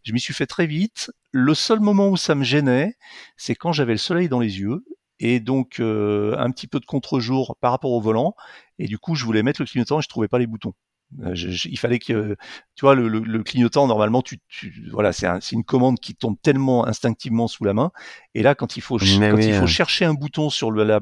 [0.04, 1.12] Je m'y suis fait très vite.
[1.32, 2.96] Le seul moment où ça me gênait,
[3.38, 4.84] c'est quand j'avais le soleil dans les yeux
[5.20, 8.36] et donc euh, un petit peu de contre-jour par rapport au volant.
[8.80, 10.74] Et du coup, je voulais mettre le clignotant et je trouvais pas les boutons.
[11.24, 12.36] Euh, il fallait que,
[12.76, 16.36] tu vois, le, le, clignotant normalement, tu, tu voilà, c'est un, une commande qui tombe
[16.42, 17.92] tellement instinctivement sous la main.
[18.34, 19.68] Et là, quand il faut, quand il faut hein.
[19.68, 21.00] chercher un bouton sur le, la,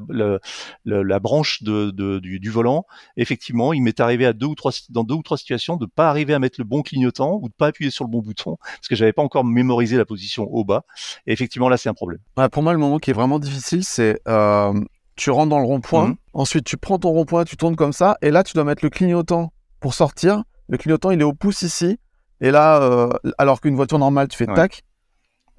[0.84, 2.86] la, branche de, de du, du, volant,
[3.16, 6.08] effectivement, il m'est arrivé à deux ou trois, dans deux ou trois situations de pas
[6.08, 8.88] arriver à mettre le bon clignotant ou de pas appuyer sur le bon bouton parce
[8.88, 10.84] que j'avais pas encore mémorisé la position au bas.
[11.26, 12.20] Et effectivement, là, c'est un problème.
[12.52, 14.72] pour moi, le moment qui est vraiment difficile, c'est euh,
[15.16, 16.16] tu rentres dans le rond-point, mmh.
[16.34, 18.90] ensuite tu prends ton rond-point, tu tournes comme ça, et là, tu dois mettre le
[18.90, 19.52] clignotant
[19.84, 21.98] pour sortir, le clignotant il est au pouce ici.
[22.40, 24.82] Et là, euh, alors qu'une voiture normale, tu fais tac.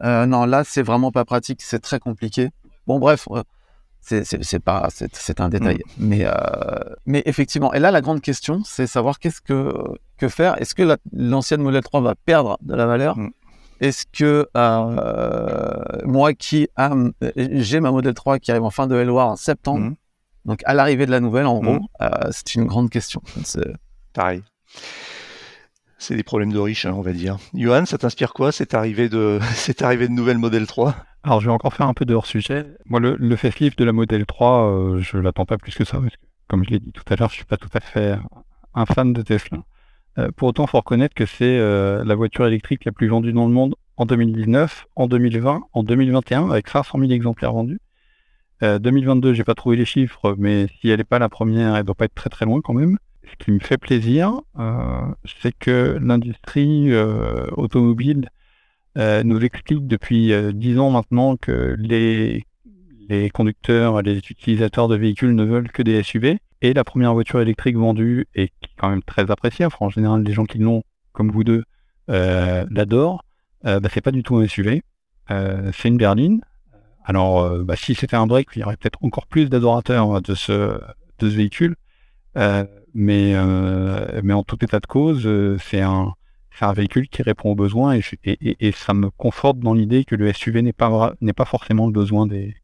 [0.03, 2.49] Euh, non, là, c'est vraiment pas pratique, c'est très compliqué.
[2.87, 3.43] Bon, bref, euh,
[4.01, 5.77] c'est pas, c'est un détail.
[5.99, 6.07] Mm.
[6.07, 6.25] Mais,
[7.05, 9.71] mais effectivement, et là, la grande question, c'est savoir qu'est-ce que,
[10.17, 10.59] que faire.
[10.59, 13.19] Est-ce que l'ancienne Model 3 va perdre de la valeur?
[13.19, 13.29] Mm.
[13.79, 14.49] Est-ce que
[16.03, 16.67] moi qui
[17.35, 19.95] j'ai ma Model 3 qui arrive en fin de Loire en septembre, mm.
[20.45, 21.79] donc à l'arrivée de la nouvelle, en gros,
[22.31, 23.21] c'est une grande question.
[24.15, 24.41] Pareil.
[25.97, 27.37] C'est des problèmes de riches, hein, on va dire.
[27.53, 31.47] Johan, ça t'inspire quoi cette arrivée de cette arrivée de nouvelle Model 3 Alors, je
[31.47, 32.65] vais encore faire un peu de hors sujet.
[32.85, 35.99] Moi, le, le de la Model 3, euh, je l'attends pas plus que ça,
[36.47, 38.17] comme je l'ai dit tout à l'heure, je suis pas tout à fait
[38.73, 39.59] un fan de Tesla.
[40.17, 43.33] Euh, pour autant, il faut reconnaître que c'est euh, la voiture électrique la plus vendue
[43.33, 47.79] dans le monde en 2019, en 2020, en 2021, avec 500 000 exemplaires vendus.
[48.61, 51.93] 2022, j'ai pas trouvé les chiffres, mais si elle n'est pas la première, elle doit
[51.93, 52.97] pas être très très loin quand même
[53.29, 55.01] ce qui me fait plaisir, euh,
[55.41, 58.29] c'est que l'industrie euh, automobile
[58.97, 62.45] euh, nous explique depuis dix ans maintenant que les,
[63.09, 66.39] les conducteurs, les utilisateurs de véhicules ne veulent que des SUV.
[66.61, 69.89] Et la première voiture électrique vendue, et qui est quand même très appréciée, enfin, en
[69.89, 71.63] général, les gens qui l'ont, comme vous deux,
[72.07, 73.23] l'adorent,
[73.63, 74.81] bah, c'est pas du tout un SUV.
[75.29, 76.41] c'est une berline.
[77.03, 80.79] Alors, bah, si c'était un break, il y aurait peut-être encore plus d'adorateurs de ce,
[81.19, 81.75] de ce véhicule.
[82.95, 86.13] Mais, euh, mais en tout état de cause, euh, c'est un,
[86.61, 88.01] un véhicule qui répond aux besoins et,
[88.41, 92.25] et, ça me conforte dans l'idée que le SUV n'est pas, pas forcément le besoin
[92.25, 92.55] des,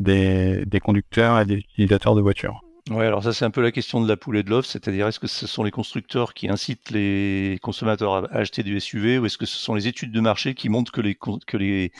[0.00, 2.60] des, des conducteurs et des utilisateurs de voitures.
[2.90, 5.06] Ouais, alors ça c'est un peu la question de la poule et de l'œuf, c'est-à-dire
[5.06, 9.26] est-ce que ce sont les constructeurs qui incitent les consommateurs à acheter du SUV ou
[9.26, 11.92] est-ce que ce sont les études de marché qui montrent que les que les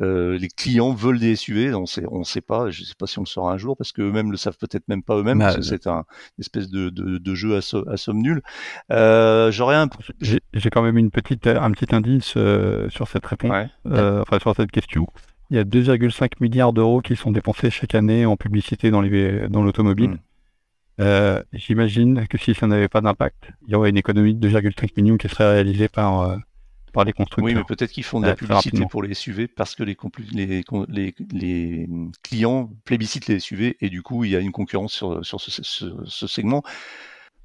[0.00, 3.18] euh, les clients veulent des SUV, on sait, on sait pas, je sais pas si
[3.18, 5.62] on le saura un jour parce que eux-mêmes le savent peut-être même pas eux-mêmes, que
[5.62, 6.04] c'est un
[6.38, 7.58] une espèce de, de, de jeu à,
[7.90, 8.42] à somme nulle.
[8.90, 9.88] Euh, J'aurais un,
[10.20, 14.54] j'ai quand même une petite, un petit indice euh, sur cette réponse, euh, enfin sur
[14.56, 15.06] cette question.
[15.50, 19.48] Il y a 2,5 milliards d'euros qui sont dépensés chaque année en publicité dans les
[19.48, 20.10] dans l'automobile.
[20.10, 20.18] Hmm.
[21.00, 24.90] Euh, J'imagine que si ça n'avait pas d'impact, il y aurait une économie de 2,5
[24.96, 26.38] millions qui serait réalisée par
[26.90, 27.44] par les constructeurs.
[27.44, 29.96] Oui, mais peut-être qu'ils font de la publicité pour les SUV parce que les,
[30.32, 31.88] les, les, les,
[32.22, 35.62] clients plébiscitent les SUV et du coup, il y a une concurrence sur, sur ce,
[35.62, 36.62] ce, segment.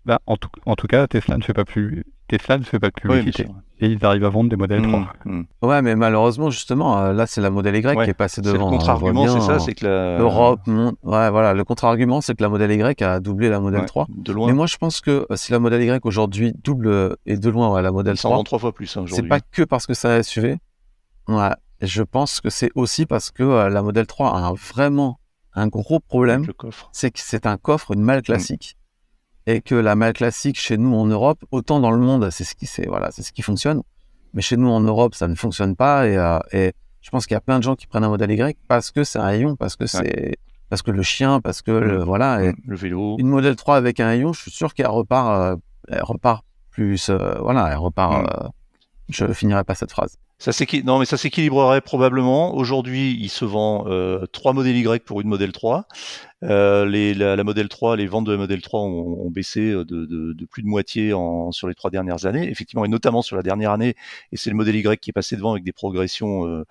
[0.06, 2.89] Bah, en, tout, en tout cas, Tesla ne fait pas plus, Tesla ne fait pas
[2.89, 3.48] de publicité.
[3.80, 5.00] et ils arrivent à vendre des modèles 3.
[5.00, 5.46] Mmh, mmh.
[5.63, 8.70] Ouais, mais malheureusement, justement, euh, là, c'est la modèle Y qui est passée devant.
[8.70, 10.20] Le contre-argument, c'est ça, c'est que la...
[10.20, 14.08] L'Europe, ouais, voilà, le contre-argument, c'est que la modèle Y a doublé la modèle 3.
[14.10, 14.48] De loin.
[14.48, 17.50] Mais moi, je pense que euh, si la modèle Y aujourd'hui double euh, et de
[17.50, 20.22] loin la modèle 3, trois fois plus hein, C'est pas que parce que ça a
[20.22, 20.58] SUV.
[21.28, 21.50] Ouais,
[21.82, 25.20] je pense que c'est aussi parce que la modèle 3 a vraiment
[25.56, 26.46] un gros problème.
[26.91, 28.78] C'est que c'est un coffre, une malle classique
[29.48, 32.56] et que la malle classique chez nous en Europe, autant dans le monde, c'est ce
[32.56, 33.82] qui c'est voilà, c'est ce qui fonctionne,
[34.34, 37.36] mais chez nous en Europe, ça ne fonctionne pas et, euh, et je pense qu'il
[37.36, 39.56] y a plein de gens qui prennent un modèle Y parce que c'est un hayon,
[39.56, 40.38] parce que c'est
[40.70, 43.18] parce que le chien, parce que le, voilà, et le vélo.
[43.20, 45.56] Une modèle 3 avec un hayon, je suis sûr qu'elle repart, euh,
[45.88, 48.52] elle repart plus, euh, voilà, elle repart.
[49.10, 50.18] je finirai pas cette phrase.
[50.38, 50.52] Ça
[50.84, 52.56] non, mais ça s'équilibrerait probablement.
[52.56, 55.86] Aujourd'hui, il se vend euh, trois modèles Y pour une modèle 3.
[56.41, 59.84] Les, la, la, Model 3, les ventes de la Model 3 ont, ont baissé de,
[59.84, 63.36] de, de, plus de moitié en, sur les trois dernières années, effectivement, et notamment sur
[63.36, 63.95] la dernière année.
[64.32, 66.65] Et c'est le modèle Y qui est passé devant avec des progressions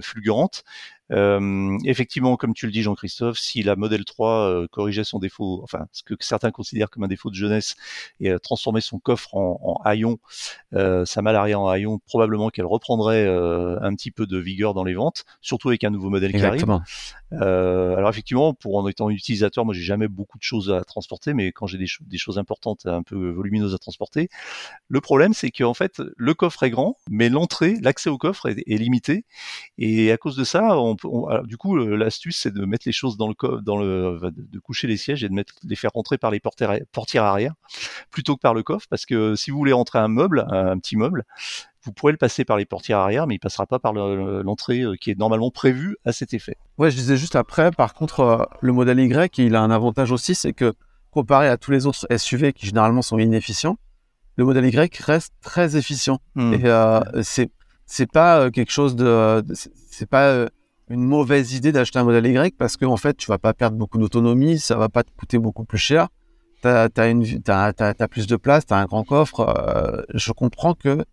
[0.00, 0.64] fulgurantes.
[1.12, 5.60] Euh, effectivement, comme tu le dis, Jean-Christophe, si la Model 3 euh, corrigeait son défaut,
[5.62, 7.76] enfin ce que certains considèrent comme un défaut de jeunesse,
[8.20, 10.18] et euh, transformait son coffre en, en haillon,
[10.74, 14.94] euh, sa malaria en haillon, probablement qu'elle reprendrait un petit peu de vigueur dans les
[14.94, 16.64] ventes, surtout avec un nouveau modèle qui arrive.
[17.32, 21.52] alors effectivement, pour en étant utilisateur, moi j'ai jamais beaucoup de choses à transporter, mais
[21.52, 24.28] quand j'ai des, choses importantes, un peu volumineuses à transporter,
[24.88, 28.78] le problème c'est qu'en fait le coffre est grand, mais l'entrée, l'accès au coffre est,
[28.82, 29.24] limité,
[29.78, 30.96] et à cause de ça, on
[31.44, 34.96] du coup, l'astuce, c'est de mettre les choses dans le, dans le, de coucher les
[34.96, 37.54] sièges et de mettre, les faire rentrer par les portières, arrière
[38.10, 40.96] plutôt que par le coffre, parce que si vous voulez rentrer un meuble, un, petit
[40.96, 41.24] meuble,
[41.84, 44.94] vous pourrez le passer par les portières arrière, mais il passera pas par l'entrée euh,
[45.00, 46.56] qui est normalement prévue à cet effet.
[46.78, 50.12] Ouais, je disais juste après, par contre, euh, le modèle Y, il a un avantage
[50.12, 50.72] aussi, c'est que
[51.10, 53.78] comparé à tous les autres SUV qui généralement sont inefficients,
[54.36, 56.20] le modèle Y reste très efficient.
[56.34, 56.54] Hmm.
[56.54, 57.50] Et euh, c'est
[57.84, 59.44] c'est pas quelque chose de,
[59.90, 60.48] c'est pas
[60.88, 63.76] une mauvaise idée d'acheter un modèle Y parce qu'en en fait, tu vas pas perdre
[63.76, 66.08] beaucoup d'autonomie, ça va pas te coûter beaucoup plus cher.
[66.62, 69.40] Tu as, as, plus de place, tu as un grand coffre.
[69.40, 71.04] Euh, je comprends que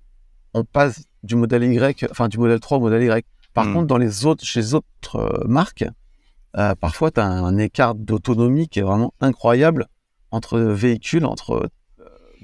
[0.54, 3.26] on passe du modèle Y, enfin du modèle 3 au modèle Y.
[3.54, 3.74] Par hmm.
[3.74, 5.86] contre, dans les autres, chez les autres euh, marques,
[6.58, 9.88] euh, parfois tu as un, écart d'autonomie qui est vraiment incroyable
[10.32, 11.70] entre véhicules, entre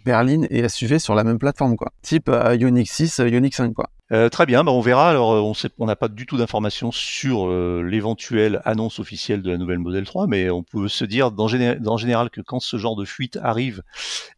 [0.05, 1.91] berline et SUV sur la même plateforme, quoi.
[2.01, 3.89] Type Ioniq 6, Ioniq 5, quoi.
[4.11, 5.09] Euh, très bien, bah on verra.
[5.09, 9.57] Alors, euh, on n'a pas du tout d'informations sur euh, l'éventuelle annonce officielle de la
[9.57, 13.03] nouvelle Model 3, mais on peut se dire dans, général que quand ce genre de
[13.03, 13.81] fuite arrive,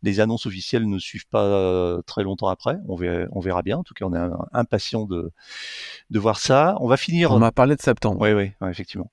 [0.03, 2.77] les annonces officielles ne suivent pas très longtemps après.
[2.87, 2.95] On
[3.41, 3.77] verra, bien.
[3.77, 5.31] En tout cas, on est impatient de,
[6.09, 6.77] de voir ça.
[6.79, 7.31] On va finir.
[7.31, 8.21] On m'a parlé de septembre.
[8.21, 9.11] Oui, oui, effectivement.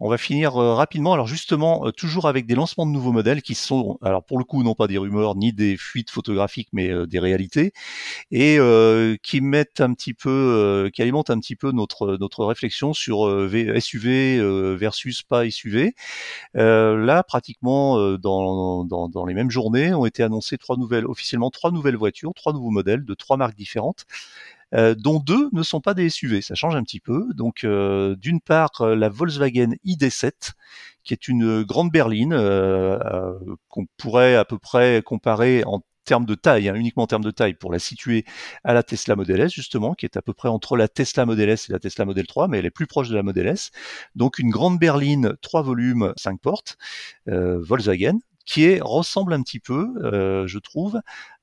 [0.00, 1.12] On va finir rapidement.
[1.12, 4.62] Alors justement, toujours avec des lancements de nouveaux modèles qui sont, alors pour le coup,
[4.64, 7.72] non pas des rumeurs ni des fuites photographiques, mais des réalités,
[8.30, 8.58] et
[9.22, 12.94] qui mettent un un petit peu, euh, qui alimente un petit peu notre notre réflexion
[12.94, 13.28] sur
[13.80, 15.94] SUV euh, euh, versus pas SUV.
[16.54, 21.96] là, pratiquement dans, dans, les mêmes journées, ont été annoncées trois nouvelles, officiellement trois nouvelles
[21.96, 24.06] voitures, trois nouveaux modèles de trois marques différentes.
[24.72, 26.40] dont deux ne sont pas des SUV.
[26.42, 27.26] Ça change un petit peu.
[27.34, 30.52] Donc, d'une part, la Volkswagen ID7,
[31.04, 32.34] qui est une grande berline
[33.68, 37.54] qu'on pourrait à peu près comparer en termes de taille, hein, uniquement en de taille,
[37.54, 38.24] pour la situer
[38.64, 41.48] à la Tesla Model S, justement, qui est à peu près entre la Tesla Model
[41.48, 43.70] S et la Tesla Model 3, mais elle est plus proche de la Model S.
[44.14, 46.76] Donc une grande berline, trois volumes, cinq portes,
[47.28, 51.00] euh, Volkswagen, qui ressemble un petit peu, euh, je trouve,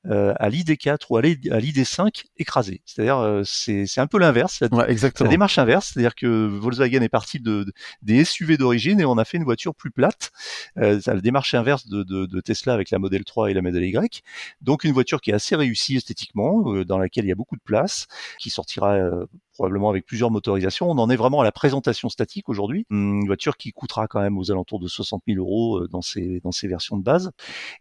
[0.08, 2.82] euh, à l'ID4 ou à l'ID5 écrasé.
[2.86, 4.62] C'est-à-dire, euh, c'est un peu l'inverse.
[4.72, 7.66] Ouais, la démarche inverse, c'est-à-dire que Volkswagen est parti de,
[8.02, 10.32] des SUV d'origine et on a fait une voiture plus plate.
[10.78, 13.84] Euh, la démarche inverse de, de, de, Tesla avec la Model 3 et la Model
[13.84, 14.24] Y.
[14.62, 17.58] Donc une voiture qui est assez réussie esthétiquement, euh, dans laquelle il y a beaucoup
[17.58, 18.08] de place,
[18.40, 18.98] qui sortira
[19.54, 20.90] probablement avec plusieurs motorisations.
[20.90, 22.86] On en est vraiment à la présentation statique aujourd'hui.
[22.90, 26.54] Une voiture qui coûtera quand même aux alentours de 60 000 euros dans ces, dans
[26.54, 27.32] ces versions de base.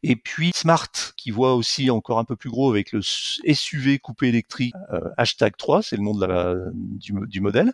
[0.02, 4.28] Et puis Smart, qui voit aussi encore un peu plus gros avec le SUV coupé
[4.28, 7.72] électrique euh, hashtag 3, c'est le nom de la, du, modèle.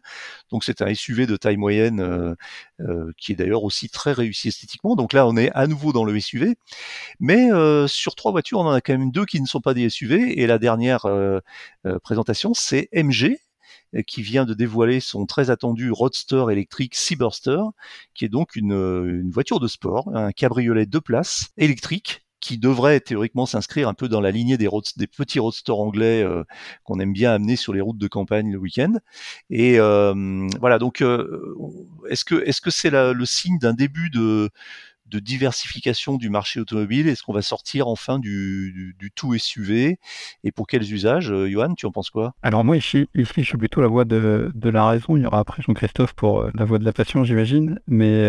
[0.50, 2.34] Donc c'est un SUV de taille moyenne euh,
[2.80, 4.96] euh, qui est d'ailleurs aussi très réussi esthétiquement.
[4.96, 6.56] Donc là on est à nouveau dans le SUV,
[7.20, 7.48] mais
[7.86, 10.40] sur trois voitures on en a quand même deux qui ne sont pas des SUV
[10.40, 11.06] et la dernière
[12.02, 13.36] présentation c'est MG
[14.06, 17.60] qui vient de dévoiler son très attendu Roadster électrique Cyberster,
[18.14, 23.00] qui est donc une, une voiture de sport, un cabriolet de places électrique qui devrait
[23.00, 24.68] théoriquement s'inscrire un peu dans la lignée des,
[25.06, 26.44] petits roadsters anglais euh,
[26.82, 28.92] qu'on aime bien amener sur les routes de campagne le week-end.
[29.48, 31.56] Et euh, voilà, donc euh,
[32.10, 34.50] est-ce que est-ce que c'est le signe d'un début de
[35.10, 37.08] diversification du marché automobile?
[37.08, 39.98] Est-ce qu'on va sortir enfin du, tout SUV
[40.42, 42.34] Et pour quels usages Johan, tu en penses quoi?
[42.42, 45.16] Alors moi, ici, je suis plutôt la voix de, de la raison.
[45.16, 47.80] Il y aura après Jean-Christophe pour la voix de la passion, j'imagine.
[47.86, 48.26] Mais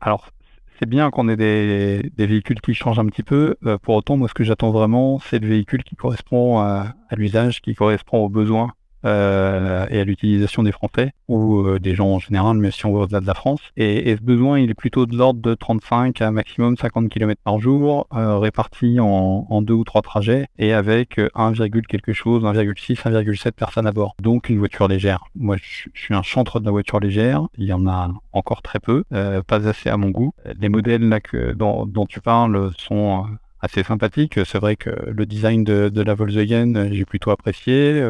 [0.00, 0.30] alors,
[0.78, 3.56] c'est bien qu'on ait des, véhicules qui changent un petit peu.
[3.66, 7.60] Euh, pour autant, moi, ce que j'attends vraiment, c'est le véhicule qui correspond à l'usage,
[7.60, 8.72] qui correspond aux besoins
[9.04, 12.92] euh, et à l'utilisation des Français ou euh, des gens en général, mais si on
[12.92, 13.60] va au-delà de la France.
[13.76, 17.60] Et, ce besoin, il est plutôt de l'ordre de 35 à maximum 50 km par
[17.60, 21.52] jour, euh, répartis en, en, deux ou trois trajets et avec 1,
[21.88, 24.16] quelque chose, 1,6, 1,7 personnes à bord.
[24.22, 25.24] Donc une voiture légère.
[25.36, 27.46] Moi, je, suis un chantre de la voiture légère.
[27.56, 30.32] Il y en a encore très peu, euh, pas assez à mon goût.
[30.60, 31.08] Les modèles
[31.56, 33.26] dont, tu parles sont
[33.60, 34.40] assez sympathiques.
[34.44, 38.00] C'est vrai que le design de, de la Volkswagen, j'ai plutôt apprécié.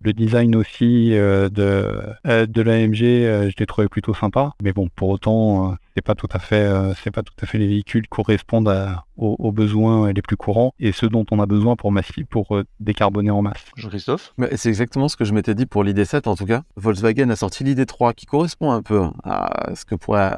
[0.00, 4.52] Le design aussi euh, de, euh, de l'AMG, euh, je l'ai trouvé plutôt sympa.
[4.62, 7.58] Mais bon, pour autant, c'est pas tout à fait, euh, c'est pas tout à fait
[7.58, 8.72] les véhicules qui correspondent
[9.16, 11.92] aux, besoins les plus courants et ceux dont on a besoin pour
[12.30, 13.64] pour euh, décarboner en masse.
[13.76, 14.32] Jean-Christophe?
[14.54, 16.62] C'est exactement ce que je m'étais dit pour l'ID7 en tout cas.
[16.76, 20.30] Volkswagen a sorti l'ID3 qui correspond un peu à ce que pourrait,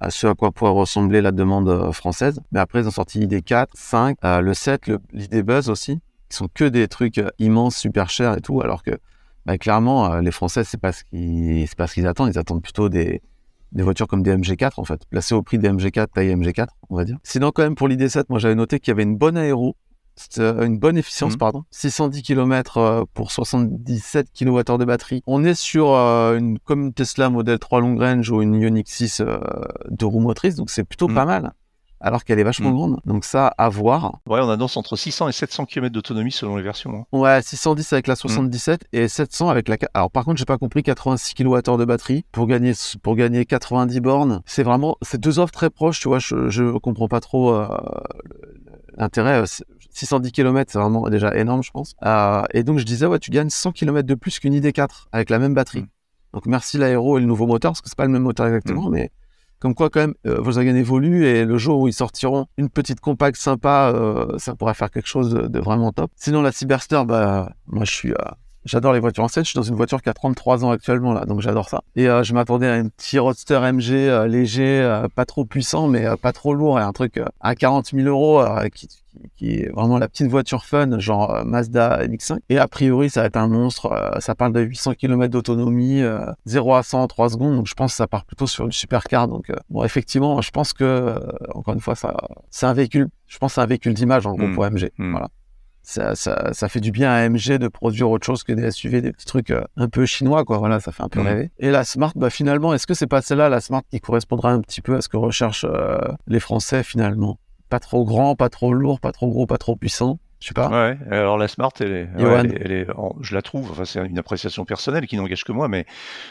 [0.00, 2.40] à, ce à quoi pourrait ressembler la demande euh, française.
[2.52, 6.64] Mais après, ils ont sorti l'ID4, 5, le 7, l'ID Buzz aussi, qui sont que
[6.64, 8.98] des trucs immenses, super chers et tout, alors que
[9.46, 12.30] bah, clairement, les Français, c'est pas ce qu'ils, c'est pas ce qu'ils attendent.
[12.34, 13.22] Ils attendent plutôt des,
[13.72, 16.96] des voitures comme des MG4 en fait, placées au prix des MG4, taille MG4, on
[16.96, 17.18] va dire.
[17.22, 19.76] Sinon quand même pour l'ID7, moi j'avais noté qu'il y avait une bonne aéro,
[20.38, 21.38] euh, une bonne efficience, mhm.
[21.38, 21.64] pardon.
[21.70, 25.22] 610 km euh, pour 77 kWh de batterie.
[25.26, 29.22] On est sur euh, une comme Tesla modèle 3 long range ou une Ioniq 6
[29.90, 31.14] de roues motrices, donc c'est plutôt mhm.
[31.14, 31.52] pas mal
[32.00, 32.74] alors qu'elle est vachement mm.
[32.74, 33.00] grande.
[33.04, 34.18] Donc ça, à voir.
[34.26, 36.94] Ouais, on annonce entre 600 et 700 km d'autonomie selon les versions.
[36.94, 37.04] Hein.
[37.12, 38.96] Ouais, 610 avec la 77 mm.
[38.96, 39.76] et 700 avec la...
[39.94, 42.72] Alors par contre, j'ai pas compris 86 kWh de batterie pour gagner
[43.02, 44.42] pour gagner 90 bornes.
[44.46, 47.66] C'est vraiment c'est deux offres très proches, tu vois, je je comprends pas trop euh,
[48.96, 49.42] l'intérêt
[49.90, 51.94] 610 km, c'est vraiment déjà énorme, je pense.
[52.04, 55.30] Euh, et donc je disais ouais, tu gagnes 100 km de plus qu'une ID4 avec
[55.30, 55.82] la même batterie.
[55.82, 55.88] Mm.
[56.34, 58.90] Donc merci l'aéro et le nouveau moteur parce que c'est pas le même moteur exactement,
[58.90, 59.10] mais
[59.58, 63.00] comme quoi, quand même, euh, Volkswagen évolue et le jour où ils sortiront une petite
[63.00, 66.10] compacte sympa, euh, ça pourrait faire quelque chose de, vraiment top.
[66.16, 68.12] Sinon, la Cyberster, bah, moi, je suis,
[68.68, 69.44] j'adore les voitures anciennes.
[69.44, 71.82] Je suis dans une voiture qui a 33 ans actuellement, là, donc j'adore ça.
[71.96, 76.54] Et je m'attendais à un petit roadster MG léger, pas trop puissant, mais pas trop
[76.54, 78.44] lourd et un truc à 40 000 euros
[78.74, 78.88] qui,
[79.36, 82.38] qui est vraiment la petite voiture fun, genre euh, Mazda MX-5.
[82.48, 83.92] Et a priori, ça va être un monstre.
[83.92, 86.02] Euh, ça parle de 800 km d'autonomie,
[86.46, 87.56] 0 euh, à 100 en 3 secondes.
[87.56, 89.28] Donc je pense que ça part plutôt sur une supercar.
[89.28, 91.18] Donc bon, effectivement, je pense que
[91.54, 92.16] encore une fois, ça,
[92.50, 93.08] c'est un véhicule.
[93.26, 94.54] Je pense c'est un véhicule d'image en gros mmh.
[94.54, 94.90] pour MG.
[94.98, 95.10] Mmh.
[95.10, 95.28] Voilà.
[95.90, 99.00] Ça, ça, ça, fait du bien à MG de produire autre chose que des SUV,
[99.00, 100.58] des petits trucs un peu chinois, quoi.
[100.58, 101.26] Voilà, ça fait un peu mmh.
[101.26, 101.50] rêver.
[101.58, 104.60] Et la Smart, bah finalement, est-ce que c'est pas celle-là, la Smart, qui correspondra un
[104.60, 105.64] petit peu à ce que recherchent
[106.26, 107.38] les Français finalement?
[107.70, 110.18] Pas trop grand, pas trop lourd, pas trop gros, pas trop puissant.
[110.40, 110.68] Je sais pas.
[110.68, 112.86] Ouais, alors la Smart, elle est, elle est,
[113.22, 115.84] je la trouve, enfin c'est une appréciation personnelle qui n'engage que moi, mais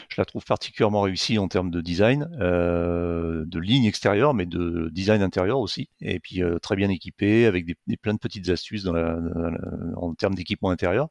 [0.08, 4.88] je la trouve particulièrement réussie en termes de design, euh, de ligne extérieure, mais de
[4.92, 8.84] design intérieur aussi, et puis euh, très bien équipée avec des, plein de petites astuces
[8.84, 9.18] dans la,
[9.96, 11.08] en termes d'équipement intérieur.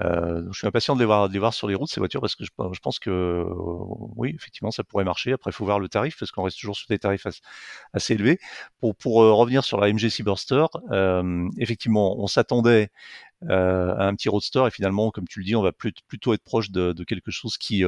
[0.00, 2.20] Euh, je suis impatient de les, voir, de les voir sur les routes ces voitures
[2.20, 3.44] parce que je, pense que euh,
[4.16, 5.32] oui, effectivement, ça pourrait marcher.
[5.32, 7.26] Après, il faut voir le tarif parce qu'on reste toujours sur des tarifs
[7.92, 8.38] assez, élevés.
[8.80, 12.90] Pour, pour euh, revenir sur la MG Cyberster, euh, effectivement, on s'attendait
[13.48, 16.44] euh, à un petit roadster et finalement, comme tu le dis, on va plutôt être
[16.44, 17.84] proche de, de quelque chose qui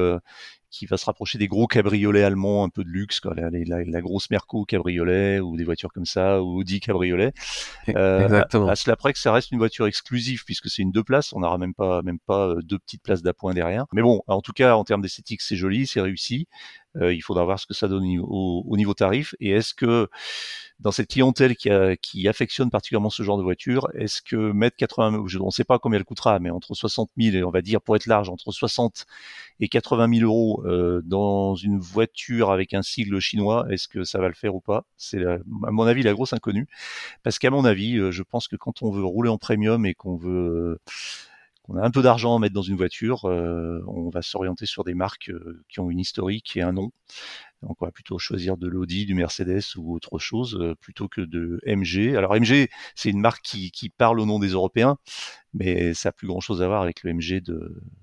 [0.71, 3.83] qui va se rapprocher des gros cabriolets allemands un peu de luxe, quoi, la, la,
[3.83, 7.33] la grosse Merco cabriolet ou des voitures comme ça, ou Audi cabriolet.
[7.89, 8.69] Euh, Exactement.
[8.69, 11.41] À, cela près que ça reste une voiture exclusive puisque c'est une deux places, on
[11.41, 13.85] n'aura même pas même pas deux petites places d'appoint derrière.
[13.93, 16.47] Mais bon, en tout cas, en termes d'esthétique, c'est joli, c'est réussi.
[16.97, 20.09] Euh, il faudra voir ce que ça donne au, au niveau tarif et est-ce que
[20.81, 24.75] dans cette clientèle qui, a, qui affectionne particulièrement ce genre de voiture, est-ce que mettre
[24.77, 27.61] 80, on ne sait pas combien elle coûtera, mais entre 60 000 et on va
[27.61, 29.05] dire pour être large entre 60
[29.59, 34.19] et 80 000 euros euh, dans une voiture avec un sigle chinois, est-ce que ça
[34.19, 34.85] va le faire ou pas?
[34.97, 35.39] C'est à
[35.71, 36.67] mon avis la grosse inconnue,
[37.23, 39.93] parce qu'à mon avis, euh, je pense que quand on veut rouler en premium et
[39.93, 40.79] qu'on veut
[41.63, 44.83] qu'on a un peu d'argent à mettre dans une voiture, euh, on va s'orienter sur
[44.83, 45.31] des marques
[45.69, 46.91] qui ont une historique et un nom.
[47.63, 51.21] Donc on va plutôt choisir de l'Audi, du Mercedes ou autre chose euh, plutôt que
[51.21, 52.15] de MG.
[52.15, 54.97] Alors MG, c'est une marque qui, qui, parle au nom des Européens,
[55.53, 57.43] mais ça n'a plus grand-chose à voir avec le MG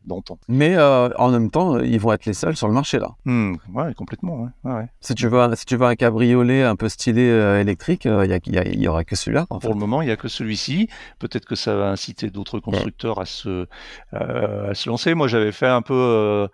[0.04, 0.38] d'antan.
[0.48, 3.16] Mais euh, en même temps, ils vont être les seuls sur le marché là.
[3.24, 4.42] Mmh, ouais, complètement.
[4.42, 4.72] Ouais.
[4.72, 8.40] Ouais, Si tu veux, si tu veux un cabriolet un peu stylé euh, électrique, il
[8.46, 9.46] y, y, aura que celui-là.
[9.46, 10.88] Pour le moment, il y a que celui-ci.
[11.18, 13.66] Peut-être que ça va inciter d'autres constructeurs à se
[14.12, 15.14] à se lancer.
[15.14, 16.48] Moi, j'avais fait un peu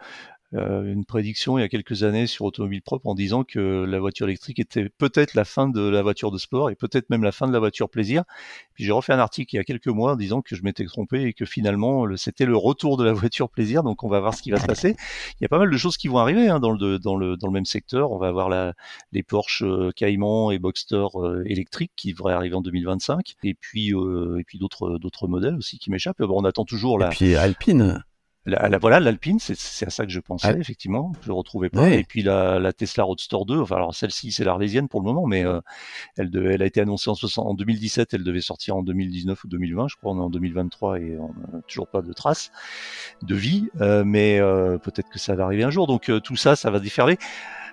[0.52, 4.26] une prédiction il y a quelques années sur Automobile Propre en disant que la voiture
[4.26, 7.48] électrique était peut-être la fin de la voiture de sport et peut-être même la fin
[7.48, 8.22] de la voiture plaisir.
[8.74, 10.84] Puis j'ai refait un article il y a quelques mois en disant que je m'étais
[10.84, 13.82] trompé et que finalement c'était le retour de la voiture plaisir.
[13.82, 14.96] Donc on va voir ce qui va se passer.
[15.40, 17.36] Il y a pas mal de choses qui vont arriver hein, dans, le, dans, le,
[17.36, 18.12] dans le même secteur.
[18.12, 18.74] On va avoir la,
[19.12, 23.88] les Porsche euh, Cayman et Boxster euh, électriques qui devraient arriver en 2025 et puis
[23.88, 26.22] et puis d'autres d'autres modèles aussi qui m'échappent.
[26.22, 27.08] Bon, on attend toujours la.
[27.08, 28.04] Et puis Alpine.
[28.46, 31.12] La, voilà, l'Alpine, c'est à ça que je pensais, effectivement.
[31.22, 31.88] Je ne retrouvais pas.
[31.88, 35.26] Et puis la, la, Tesla Roadster 2, enfin, alors celle-ci, c'est l'Arlésienne pour le moment,
[35.26, 35.60] mais euh,
[36.18, 39.88] elle, elle a été annoncée en, en 2017, elle devait sortir en 2019 ou 2020,
[39.88, 42.52] je crois, on est en 2023 et on n'a toujours pas de traces
[43.22, 45.86] de vie, euh, mais euh, peut-être que ça va arriver un jour.
[45.86, 47.16] Donc tout ça, ça va déferler.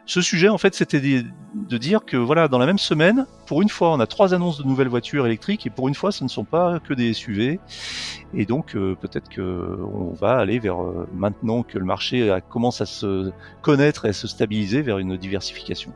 [0.05, 3.69] Ce sujet, en fait, c'était de dire que voilà, dans la même semaine, pour une
[3.69, 6.29] fois, on a trois annonces de nouvelles voitures électriques et pour une fois, ce ne
[6.29, 7.59] sont pas que des SUV.
[8.33, 12.81] Et donc, euh, peut-être que on va aller vers euh, maintenant que le marché commence
[12.81, 13.31] à se
[13.61, 15.93] connaître et à se stabiliser vers une diversification.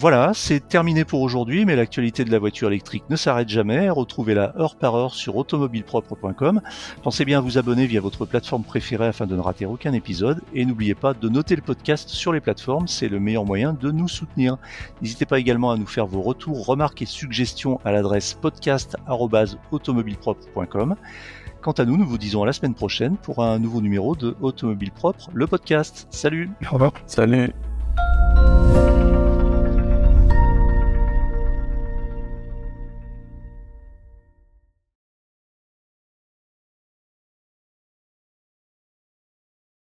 [0.00, 3.90] Voilà, c'est terminé pour aujourd'hui, mais l'actualité de la voiture électrique ne s'arrête jamais.
[3.90, 6.60] Retrouvez-la heure par heure sur automobilepropre.com.
[7.02, 10.40] Pensez bien à vous abonner via votre plateforme préférée afin de ne rater aucun épisode.
[10.54, 13.90] Et n'oubliez pas de noter le podcast sur les plateformes, c'est le meilleur moyen de
[13.90, 14.56] nous soutenir.
[15.02, 20.94] N'hésitez pas également à nous faire vos retours, remarques et suggestions à l'adresse podcast.automobilepropre.com.
[21.60, 24.36] Quant à nous, nous vous disons à la semaine prochaine pour un nouveau numéro de
[24.42, 26.06] Automobile Propre, le podcast.
[26.12, 26.92] Salut Au revoir.
[27.06, 27.52] Salut